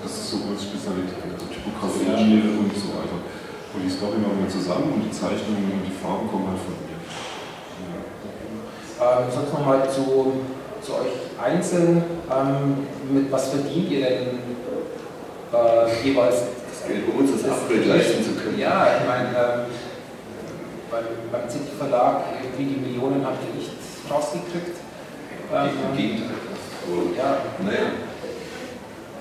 [0.04, 3.20] das ist so unsere Spezialität, also Typografie und so weiter.
[3.74, 6.74] Und die Story machen wir zusammen und die Zeichnungen und die Farben kommen halt von
[6.88, 6.98] mir.
[6.98, 8.00] Ja.
[9.02, 10.44] Ähm, sonst nochmal zu,
[10.82, 12.04] zu euch einzeln.
[12.30, 14.40] Ähm, mit was verdient ihr denn
[15.54, 16.36] äh, jeweils
[16.70, 18.60] das Geld, um uns das Upgrade leisten zu können.
[18.60, 19.72] Ja, ich meine, ähm,
[20.92, 23.72] beim, beim City Verlag, irgendwie die Millionen habt ihr nicht
[24.12, 24.78] rausgekriegt.
[25.50, 26.38] Im Ähm, Gegenteil.
[26.86, 27.30] Aber, ja,
[27.64, 27.88] naja,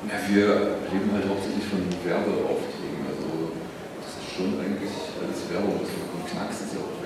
[0.09, 0.47] ja, wir
[0.91, 3.03] leben halt hauptsächlich von Werbeaufträgen.
[3.09, 3.57] Also
[4.01, 5.81] das ist schon eigentlich alles Werbung.
[5.81, 6.98] Also, und Knacks ist ja auch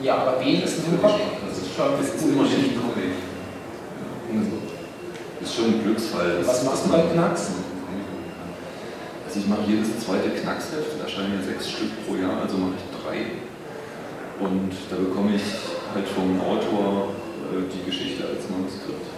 [0.00, 1.20] ja, aber wenigstens im Kopf.
[1.48, 3.16] Das ist schon Das ist immer nicht Comic.
[4.32, 4.56] Ja, also,
[5.40, 6.42] ist schon ein Glücksfall.
[6.44, 7.50] Was machst du bei Knacks?
[9.26, 12.80] Also ich mache jedes zweite Knacksheft, da erscheinen ja sechs Stück pro Jahr, also mache
[12.80, 13.18] ich drei.
[14.40, 15.44] Und da bekomme ich
[15.92, 17.12] halt vom Autor
[17.52, 19.12] äh, die Geschichte als Manuskript.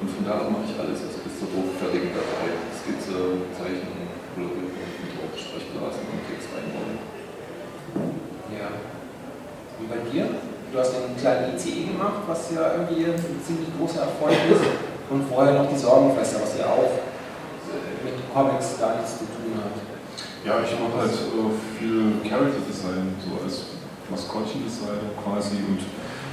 [0.00, 2.56] Und von da ab mache ich alles, also bis zur hochfertigen Datei.
[2.72, 6.96] Skizze, Zeichnung, Kolorieren, Druck, Sprechblasen und Text einbauen.
[8.48, 8.68] Ja.
[9.78, 10.26] Und bei dir?
[10.72, 14.64] Du hast einen kleinen ICE gemacht, was ja irgendwie ein ziemlich großer Erfolg ist.
[15.10, 16.90] Und vorher noch die Sorgenfresser, was ja auch
[18.04, 19.74] mit Comics gar nichts zu tun hat.
[20.44, 25.80] Ja, ich mache halt äh, viel Character Design, so als Maskottchendesigner quasi und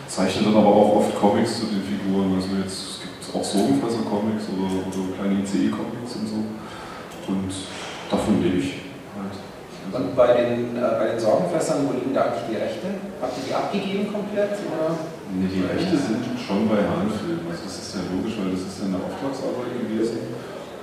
[0.08, 2.36] zeichne dann aber auch oft Comics zu den Figuren.
[2.36, 6.40] Also jetzt es gibt auch Sorgenfresser-Comics oder, oder kleine ICE-Comics und so.
[7.32, 7.52] Und
[8.10, 8.91] davon lebe ich
[9.92, 12.88] Und bei den, äh, bei den Sorgenfressern, wo liegen da eigentlich die Rechte?
[13.22, 14.54] Habt ihr die abgegeben komplett?
[14.70, 14.96] Oder?
[15.34, 17.48] nee, die Rechte sind schon bei Hahnfilm.
[17.50, 20.32] Also das ist ja logisch, weil das ist ja eine Auftragsarbeit gewesen.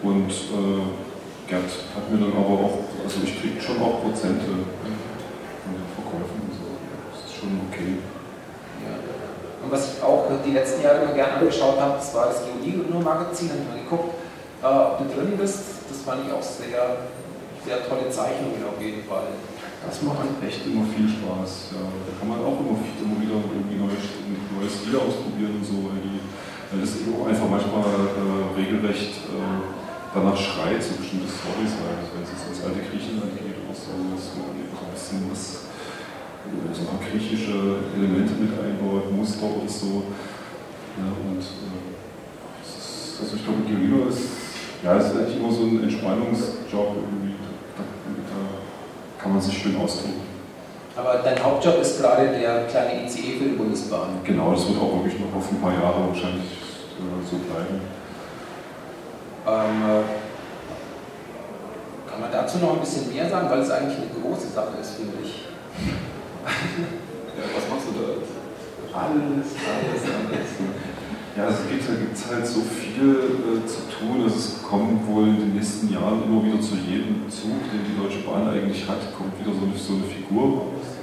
[0.03, 0.83] Und äh,
[1.49, 6.39] Gerd hat mir dann aber auch, also ich kriege schon auch Prozente von den Verkäufen
[6.45, 6.69] und so.
[7.09, 8.05] Das ist schon okay.
[8.85, 8.95] Ja.
[9.65, 13.49] Und was ich auch die letzten Jahre immer gerne angeschaut habe, das war das GeoD-Magazin,
[13.49, 14.13] habe ich mal geguckt,
[14.61, 15.89] äh, ob du drin bist.
[15.89, 17.09] Das fand ich auch sehr,
[17.69, 19.37] sehr tolle Zeichnungen auf jeden Fall.
[19.85, 21.77] Das macht echt immer viel Spaß.
[21.77, 21.85] Ja.
[21.85, 24.01] Da kann man auch immer, immer wieder irgendwie neue,
[24.57, 26.19] neue Stile ausprobieren und so, weil, die,
[26.73, 29.61] weil das eben auch einfach manchmal äh, regelrecht äh,
[30.17, 32.09] danach schreit, so bestimmte Storys halt.
[32.17, 35.21] Wenn es jetzt ins alte Griechenland geht oder so, dass man eben so ein bisschen
[35.29, 35.69] was,
[36.49, 40.09] äh, so ein griechische Elemente mit einbaut, Muster und so.
[40.97, 41.79] Ja, und äh,
[42.65, 44.49] ist, also ich glaube, Guerilla ist,
[44.83, 47.38] ja, ist eigentlich immer so ein Entspannungsjob irgendwie.
[49.29, 50.15] Kann man sich schön austoben.
[50.97, 54.09] Aber dein Hauptjob ist gerade der kleine ICE für die Bundesbahn.
[54.25, 56.49] Genau, das wird auch wirklich noch auf ein paar Jahre wahrscheinlich
[56.97, 57.83] äh, so bleiben.
[59.47, 60.05] Ähm, äh,
[62.09, 64.95] kann man dazu noch ein bisschen mehr sagen, weil es eigentlich eine große Sache ist,
[64.95, 65.45] finde ich.
[67.39, 68.99] Ja, was machst du da?
[68.99, 70.51] Alles, alles, alles.
[71.39, 74.27] Ja, es gibt, da gibt halt so viel äh, zu tun.
[74.27, 77.95] Also es kommt wohl in den nächsten Jahren immer wieder zu jedem Zug, den die
[77.95, 80.99] Deutsche Bahn eigentlich hat, kommt wieder so eine, so eine Figur raus.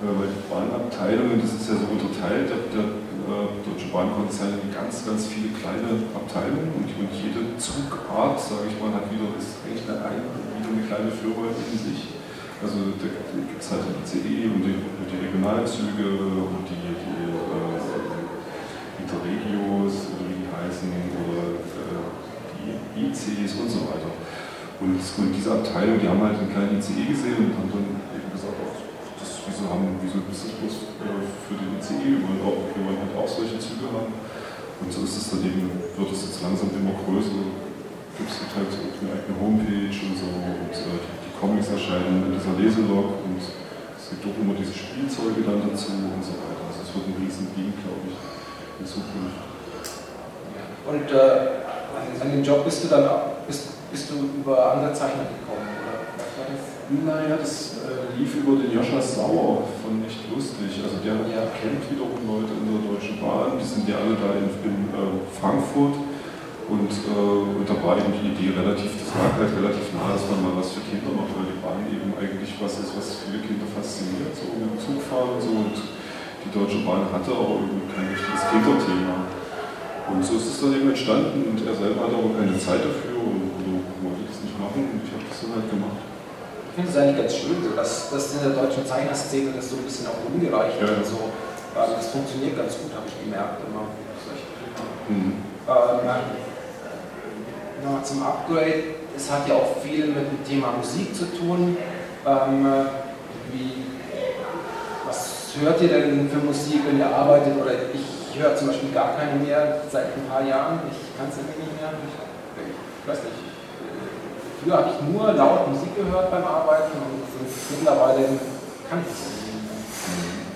[0.00, 5.04] Äh, weil die Bahnabteilungen, das ist ja so unterteilt, der, der äh, Deutsche Bahnkonzern ganz,
[5.04, 9.84] ganz viele kleine Abteilungen und, und jede Zugart, sage ich mal, hat wieder, ist eigentlich
[9.84, 10.24] eine,
[10.56, 12.16] wieder eine kleine Firma in sich.
[12.64, 13.12] Also da
[13.44, 14.72] gibt es halt die ICE und die,
[15.04, 17.80] die Regionalzüge und die, die äh,
[19.10, 20.06] Interregios,
[20.88, 22.00] oder äh,
[22.96, 24.10] die ICs und so weiter.
[24.80, 28.56] Und, diese Abteilung, die haben halt einen kleinen ICE gesehen und haben dann eben gesagt,
[28.56, 28.80] ach,
[29.20, 30.74] das, wieso, haben, wieso ist das bloß
[31.04, 32.16] äh, für den ICE?
[32.16, 34.08] Wir wollen, auch, wir wollen halt auch solche Züge haben.
[34.80, 37.44] Und so ist es dann eben, wird es jetzt langsam immer größer.
[38.16, 42.32] Gibt es halt eine eigene Homepage und so und äh, die, die Comics erscheinen in
[42.36, 46.64] dieser Leselog und es gibt auch immer diese Spielzeuge dann dazu und so weiter.
[46.72, 48.16] Also es wird ein riesen Ding, glaube ich,
[48.80, 49.49] in Zukunft.
[50.86, 53.04] Und äh, an, an den Job bist du dann
[53.46, 55.94] bist, bist du über andere Zeichner gekommen, oder?
[56.16, 56.62] Was war das?
[56.90, 60.82] Naja, das äh, lief über den Joscha Sauer von Nicht Lustig.
[60.82, 61.46] Also der Ja.
[61.54, 65.22] kennt wiederum Leute in der Deutschen Bahn, die sind ja alle da in, in äh,
[65.38, 65.94] Frankfurt.
[66.70, 70.22] Und, äh, und da war eben die Idee relativ, das lag halt relativ nah, dass
[70.30, 73.42] man mal was für Kinder macht, weil die Bahn eben eigentlich was ist, was viele
[73.42, 75.50] Kinder fasziniert, so mit dem Zugfahren und so.
[75.50, 79.39] Und die Deutsche Bahn hatte aber irgendwie kein richtiges Kinderthema.
[80.10, 83.16] Und so ist es dann eben entstanden und er selber hatte aber keine Zeit dafür
[83.20, 83.70] und so
[84.04, 86.00] wollte das nicht machen und ich habe das dann halt gemacht.
[86.70, 89.76] Ich finde es eigentlich ganz schön, so, dass, dass in der deutschen Zeichnerszene das so
[89.76, 90.88] ein bisschen auch umgereicht Ja.
[90.88, 91.06] wird.
[91.06, 91.30] So.
[91.78, 93.86] Ähm, das funktioniert ganz gut, habe ich gemerkt immer.
[95.08, 95.42] Mhm.
[95.66, 96.20] Ähm,
[97.82, 99.00] nochmal zum Upgrade.
[99.16, 101.76] Es hat ja auch viel mit dem Thema Musik zu tun.
[102.26, 102.66] Ähm,
[103.52, 103.72] wie,
[105.06, 107.54] was hört ihr denn für Musik, wenn ihr arbeitet?
[107.60, 110.78] Oder ich höre zum Beispiel gar keine mehr seit ein paar Jahren.
[110.86, 111.90] Ich kann es irgendwie nicht mehr.
[111.90, 112.14] Ich,
[112.70, 113.50] ich weiß nicht.
[114.60, 118.36] Früher habe ich nur laut Musik gehört beim Arbeiten und mittlerweile
[118.86, 119.80] kann ich es nicht mehr.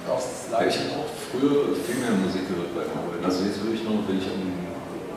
[0.07, 3.25] Ja, ich habe auch früher viel mehr Musik gehört beim Arbeiten.
[3.25, 4.45] Also jetzt höre ich noch, wenn ich am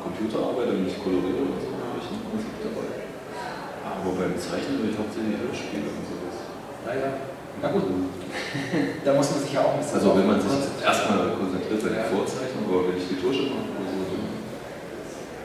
[0.01, 3.05] Computer arbeite und ich koloriere oder so, höre ich noch Musik dabei.
[3.85, 6.37] Aber beim Zeichnen höre ich hauptsächlich Hörspiele und sowas.
[6.87, 7.83] Naja, na gut,
[9.05, 10.51] da muss man sich ja auch ein bisschen Also wenn man sich
[10.83, 12.05] erstmal konzentriert, Ja.
[12.05, 14.25] ich vorzeichne, aber wenn ich die Tusche mache oder so, dann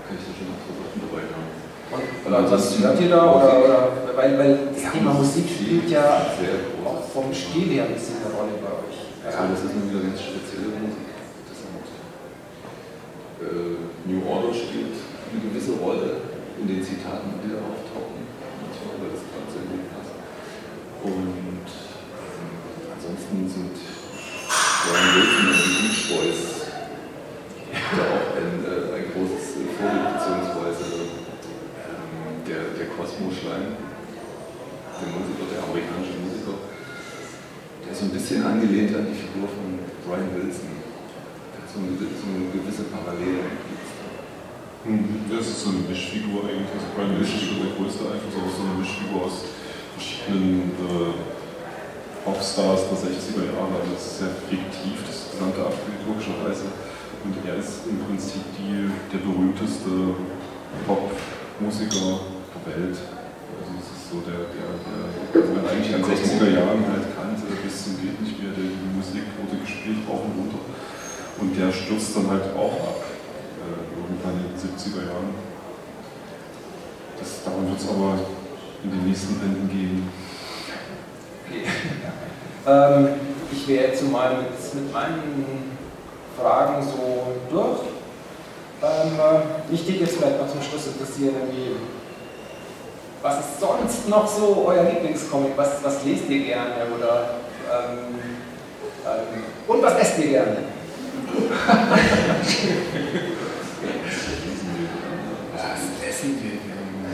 [0.05, 1.49] kann ich da schon andere Sachen dabei haben.
[1.93, 3.23] Und oder was hört ihr da?
[3.33, 3.81] Oder, oder,
[4.17, 6.05] weil, weil das Ja, Thema Musik spielt ja
[6.85, 8.99] auch vom Stil her ein bisschen eine Rolle bei euch.
[9.25, 11.09] Also das ist nun wieder ganz spezielle Musik.
[11.49, 11.59] Das
[13.45, 13.77] äh,
[14.09, 16.25] New Order spielt eine gewisse Rolle
[16.61, 18.25] in den Zitaten, die da auftauchen.
[18.25, 20.13] Manchmal, weil das gerade sehr gut passt.
[21.03, 21.42] Und
[23.33, 23.77] ansonsten sind
[24.85, 26.43] Brian Wilson und die Beach Boys
[27.73, 30.85] da auch ein, äh, ein großes Vorbild, beziehungsweise
[31.81, 33.81] ähm, der, der Cosmo-Schleim,
[35.01, 36.57] der Musiker, der amerikanische Musiker,
[37.81, 40.77] der ist so ein bisschen angelehnt an die Figur von Brian Wilson.
[40.77, 43.49] Der hat so eine, so eine gewisse Parallele.
[45.31, 46.69] Das ist so eine Mischfigur eigentlich.
[46.69, 49.37] Also Brian Wilson ist schon der größte Einfluss, aber so eine Mischfigur aus
[49.97, 51.32] verschiedenen äh,
[52.25, 53.83] Popstars der 60er Jahre.
[53.83, 56.71] Also das ist sehr fiktiv, das gesamte Abbild logischerweise.
[57.23, 60.19] Und er ist im Prinzip die, der berühmteste
[60.87, 62.99] Popmusiker der Welt.
[62.99, 67.07] Also das ist so der, der, der den man eigentlich in den 60er Jahren halt
[67.15, 68.55] kannte, bis zum geht nicht mehr.
[68.55, 70.63] Die Musik wurde gespielt rauf und runter.
[71.39, 75.31] Und der stürzt dann halt auch ab äh, irgendwann in den 70er Jahren.
[77.19, 78.19] Das, darum wird es aber
[78.83, 80.09] in den nächsten Bänden gehen.
[82.67, 83.09] Ähm,
[83.51, 85.77] ich wäre jetzt mal mit, mit meinen
[86.41, 87.81] Fragen so durch.
[88.83, 91.77] Ähm, äh, mich geht jetzt vielleicht noch zum Schluss interessieren, irgendwie,
[93.21, 95.53] was ist sonst noch so euer Lieblingscomic?
[95.57, 96.87] Was, was lest ihr gerne?
[96.97, 97.35] Oder,
[97.71, 98.15] ähm,
[99.07, 100.57] ähm, und was esst ihr gerne?
[105.55, 107.13] Was essen wir gerne?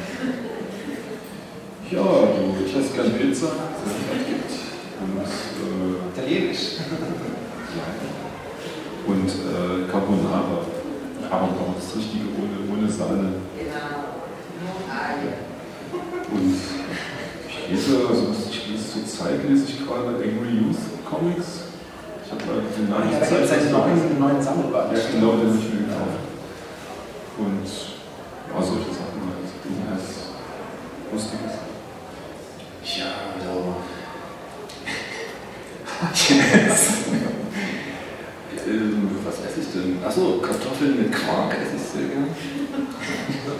[1.90, 4.67] Ja, du, ich esse gerne Pizza, das gibt.
[5.00, 5.24] Und, äh,
[6.12, 6.58] Italienisch.
[9.06, 10.58] und äh, Carbonara.
[11.30, 13.28] Aber auch das Richtige ohne, ohne Sahne.
[13.56, 13.98] Genau.
[16.30, 16.54] Und
[17.48, 21.48] ich lese, also ich lese zur Zeit lese ich gerade Angry Youth Comics.
[22.24, 24.92] Ich habe leider den Namen Ja, nicht Zeit- einen neuen, neuen Sammelband.
[24.92, 26.20] Ja, genau, den habe ich mir gekauft.
[27.38, 29.06] Und ja, solche Sachen.
[32.84, 33.06] Tja,
[33.38, 33.56] also.
[36.10, 36.82] yes.
[38.66, 39.97] ähm, was esse ich denn?
[40.08, 42.08] Achso, Kartoffeln mit Quark esse ich sehr.
[42.16, 43.52] Na.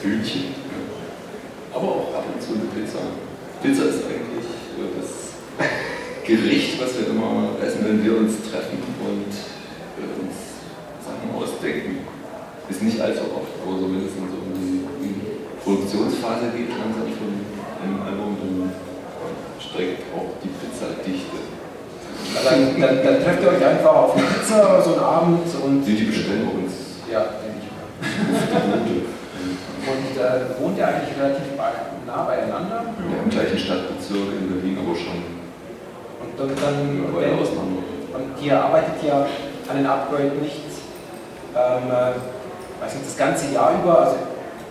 [0.00, 0.54] Hühnchen.
[1.74, 3.02] Aber auch ab und zu eine Pizza.
[3.60, 4.46] Pizza ist eigentlich
[4.78, 5.34] das
[6.24, 10.36] Gericht, was wir immer essen, wenn wir uns treffen und uns
[11.02, 12.06] Sachen ausdenken.
[12.70, 14.54] Ist nicht allzu oft, aber so mindestens um
[15.02, 15.26] die
[15.58, 17.34] Produktionsphase geht langsam von
[17.82, 18.70] einem Album, dann
[19.58, 21.50] steigt auch die Pizzadichte.
[22.52, 25.84] Dann, dann, dann trefft ihr euch einfach auf eine Pizza so einen Abend und.
[25.84, 27.00] Die, die bestellen bei uns.
[27.10, 27.88] Ja, denke ich mal.
[29.82, 31.48] Und äh, wohnt ihr eigentlich relativ
[32.06, 32.84] nah beieinander?
[32.84, 35.24] Ja, im gleichen Stadtbezirk in Berlin, aber schon
[36.20, 36.76] Und dann, dann
[37.16, 37.80] wenn, Ausnahme.
[38.12, 39.26] und ihr arbeitet ja
[39.68, 40.60] an den Upgrade nicht,
[41.56, 43.98] ähm, äh, weiß nicht, das ganze Jahr über.
[43.98, 44.16] Also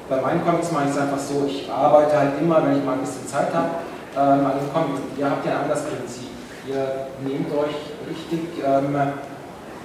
[0.08, 2.94] bei meinen Comics mache ich es einfach so, ich arbeite halt immer, wenn ich mal
[2.94, 3.82] ein bisschen Zeit habe,
[4.16, 5.02] ähm, an den Comics.
[5.18, 6.31] Ihr habt ja ein anderes Prinzip.
[6.68, 7.74] Ihr nehmt euch
[8.06, 8.94] richtig ähm,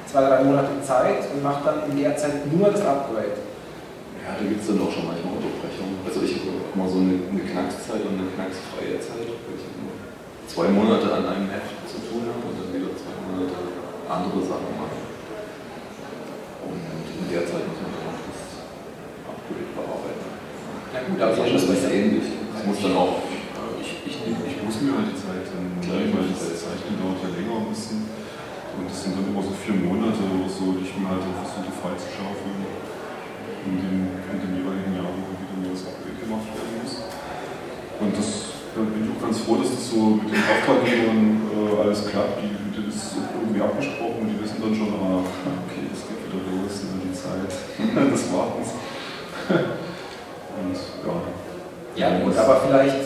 [0.05, 3.41] zwei, drei Monate Zeit und macht dann in der Zeit nur das Upgrade.
[4.21, 6.05] Ja, da gibt es dann auch schon manchmal Unterbrechungen.
[6.05, 9.95] Also ich habe immer so eine, eine Knackszeit und eine knacksfreie Zeit, wo ich immer
[10.45, 13.57] zwei Monate an einem Heft zu tun habe und dann wieder zwei Monate
[14.05, 15.01] andere Sachen mache.
[16.67, 18.41] Und in der Zeit muss man dann auch das
[19.25, 20.29] Upgrade bearbeiten.
[20.93, 22.27] Na gut, Aber aber das ist ähnlich.
[22.53, 23.25] Das muss dann auch
[24.07, 27.59] Ich, ich, muss mir halt die Zeit dann nehmen, weil das Zeichnen dauert ja länger
[27.59, 28.07] ein bisschen.
[28.79, 31.75] Und das sind dann immer so vier Monate oder so, die ich mir halt versuche
[31.75, 32.63] frei zu schaufeln.
[33.67, 33.99] In dem,
[34.31, 36.95] in dem jeweiligen Jahr, wo wieder mir das Update gemacht werden muss.
[37.99, 41.81] Und das da bin ich auch ganz froh, dass das so mit den Auftraggebern äh,
[41.81, 42.45] alles klappt.
[42.45, 45.25] Die, die das ist irgendwie abgesprochen, die wissen dann schon, ah,
[45.65, 47.49] okay, es geht wieder los, in die Zeit
[48.13, 48.77] des Wartens.
[50.61, 51.17] Und ja.
[51.97, 53.06] Ja gut, aber vielleicht,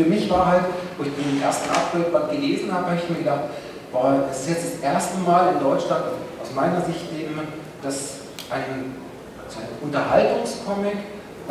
[0.00, 0.64] für mich war halt,
[0.96, 3.52] wo ich den ersten Upgrade gelesen habe, habe ich mir gedacht,
[3.92, 6.04] boah, das ist jetzt das erste Mal in Deutschland,
[6.40, 7.36] aus meiner Sicht eben,
[7.82, 8.96] dass ein,
[9.44, 10.96] also ein Unterhaltungscomic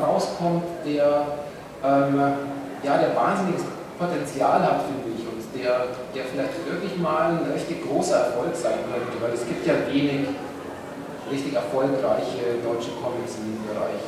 [0.01, 1.37] rauskommt, der,
[1.85, 2.17] ähm,
[2.81, 3.61] ja, der wahnsinniges
[3.99, 8.81] Potenzial hat, finde ich, und der, der vielleicht wirklich mal ein richtig großer Erfolg sein
[8.89, 10.25] könnte, weil es gibt ja wenig
[11.29, 14.01] richtig erfolgreiche deutsche Comics in diesem Bereich.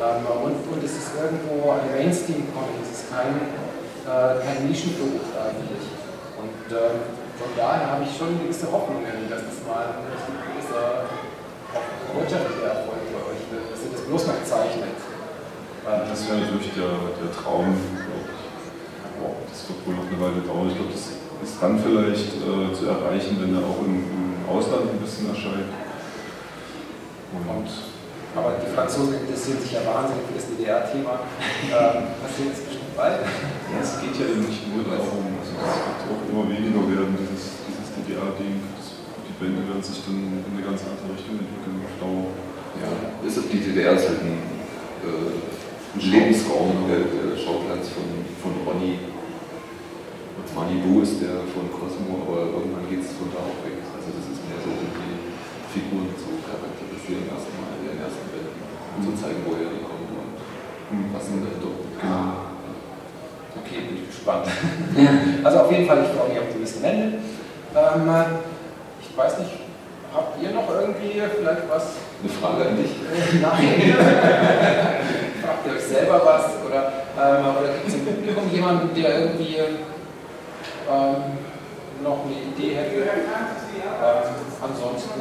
[0.00, 3.34] Ähm, und, und es ist irgendwo ein Mainstream-Comic, es ist kein,
[4.04, 5.84] äh, kein Nischenprodukt eigentlich.
[6.36, 6.96] Und ähm,
[7.40, 11.08] von daher habe ich schon gewisse Hoffnungen, dass das mal ein richtig großer
[12.14, 14.98] wirtschaftlicher Erfolg für euch wird, dass ihr das bloß noch zeichnet.
[15.84, 18.44] Das wäre natürlich der, der Traum, glaub ich.
[19.20, 20.72] Aber das wird wohl noch eine Weile dauern.
[20.72, 24.96] Ich glaube, das ist dann vielleicht äh, zu erreichen, wenn er auch im, im Ausland
[24.96, 25.68] ein bisschen erscheint.
[27.34, 27.68] Und
[28.34, 31.20] aber die Franzosen interessieren sich ja wahnsinnig für das DDR-Thema.
[31.64, 32.60] Ähm, passiert das
[32.96, 37.66] ja, es geht ja nicht nur darum, also es wird auch immer weniger werden, dieses,
[37.66, 38.62] dieses DDR-Ding.
[38.62, 42.30] Die Bände werden sich dann in eine ganz andere Richtung entwickeln auf Dauer.
[42.78, 42.90] Ja,
[43.26, 44.38] ist, die DDR ist halt ein,
[45.02, 48.06] äh, ein Lebensraum, der, der Schauplatz von,
[48.38, 49.10] von Ronny.
[50.38, 53.78] Und Manibu ist der von Cosmo, aber irgendwann geht es von da auch weg.
[53.90, 55.18] Also das ist mehr so, um die
[55.70, 58.54] Figuren zu charakterisieren erstmal in den ersten Bänden.
[58.94, 60.04] Und zu zeigen, woher die kommen
[60.90, 61.74] und was sind dahinter.
[61.98, 62.43] Genau.
[63.62, 64.46] Okay, bin ich gespannt.
[65.44, 67.18] Also auf jeden Fall, ich freue mich auf die nächsten Wände.
[67.76, 68.10] Ähm,
[69.00, 69.50] ich weiß nicht,
[70.14, 71.86] habt ihr noch irgendwie vielleicht was?
[72.22, 72.92] Eine Frage an dich.
[73.42, 73.94] Nein.
[75.42, 76.44] Fragt ihr euch selber was?
[76.64, 81.16] Oder, ähm, oder gibt es im Publikum jemanden, der irgendwie ähm,
[82.02, 82.96] noch eine Idee hätte?
[82.96, 85.20] Ähm, ansonsten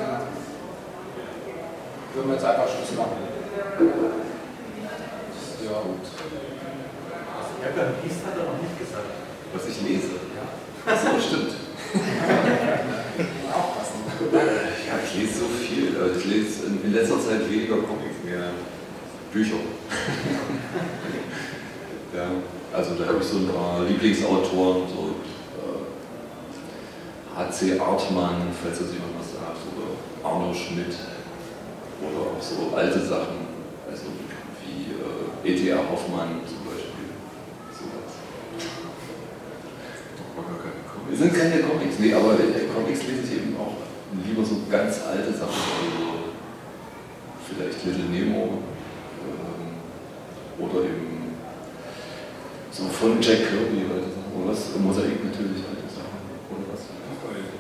[2.14, 3.18] würden wir jetzt einfach Schluss machen.
[5.66, 6.53] Ja, gut.
[7.64, 9.08] Ja, beim Liest hat er noch nicht gesagt.
[9.54, 10.20] Was ich lese.
[10.86, 11.56] Achso, stimmt.
[13.54, 14.04] Aufpassen.
[14.34, 15.96] Ja, ich lese so viel.
[15.96, 18.52] Also ich lese in, letzter Zeit weniger Comics, mehr
[19.32, 19.56] Bücher.
[22.16, 22.28] ja,
[22.74, 25.16] also da habe ich so ein paar Lieblingsautoren, so
[25.62, 27.80] äh, H.C.
[27.80, 29.96] Artmann, falls das jemand was sagt, oder
[30.28, 30.96] Arno Schmidt.
[32.02, 33.48] Oder auch so alte Sachen,
[33.90, 34.06] also
[34.62, 35.78] wie äh, E.T.A.
[35.78, 37.14] Hoffmann zum Beispiel.
[37.72, 38.20] Sowas.
[40.36, 40.84] War gar keine
[41.14, 43.78] Es sind keine Comics, nee, aber äh, Comics lese ich eben auch
[44.26, 46.34] lieber so ganz alte Sachen, also
[47.46, 48.58] vielleicht Little Nemo
[49.22, 49.78] ähm,
[50.58, 51.38] oder eben
[52.72, 54.74] so von Jack Kirby Sachen, oder was?
[54.74, 56.18] Mosaik natürlich alte Sachen,
[56.50, 56.82] oder was?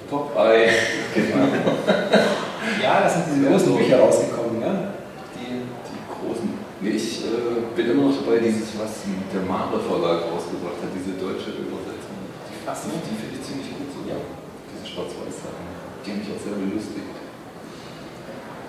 [0.10, 0.74] Popeye,
[1.14, 1.46] genau,
[2.82, 4.98] Ja, das sind diese großen Bücher rausgekommen, ne?
[5.38, 6.50] Die, die großen.
[6.82, 11.22] Nee, ich äh, bin immer noch dabei, dieses, was der Mahler Verlag rausgebracht hat, diese
[11.22, 11.93] deutsche Übersetzung.
[12.66, 12.90] Ach so.
[12.90, 14.00] die finde ich ziemlich gut so.
[14.08, 14.16] Ja.
[14.72, 15.68] Diese Schwarz-Weiß-Sachen.
[16.04, 17.12] Die haben mich auch sehr belustigt.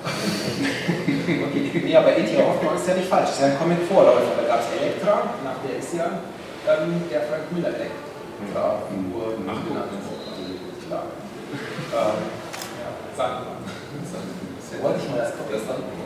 [1.25, 1.81] Okay.
[1.83, 2.37] Nee, aber E.T.
[2.37, 3.31] Hoffmann ist ja nicht falsch.
[3.31, 4.37] Das ist ja ein Comic-Vorläufer.
[4.37, 6.21] Da gab es Elektra, nach der ist ja
[6.69, 8.85] ähm, der Frank Miller Elektra.
[8.89, 9.91] Figur Ach, genannt.
[10.87, 11.05] Klar.
[11.55, 12.21] ähm,
[12.77, 13.65] ja, Sandmann.
[14.83, 16.05] Wollte ich mal das Kopf das Sandmann.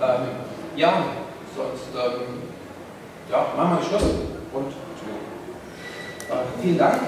[0.00, 0.26] Ähm,
[0.76, 1.04] ja,
[1.54, 2.42] sonst, ähm,
[3.30, 4.10] ja, machen wir Schluss.
[4.52, 4.72] Und
[6.62, 7.00] vielen Dank.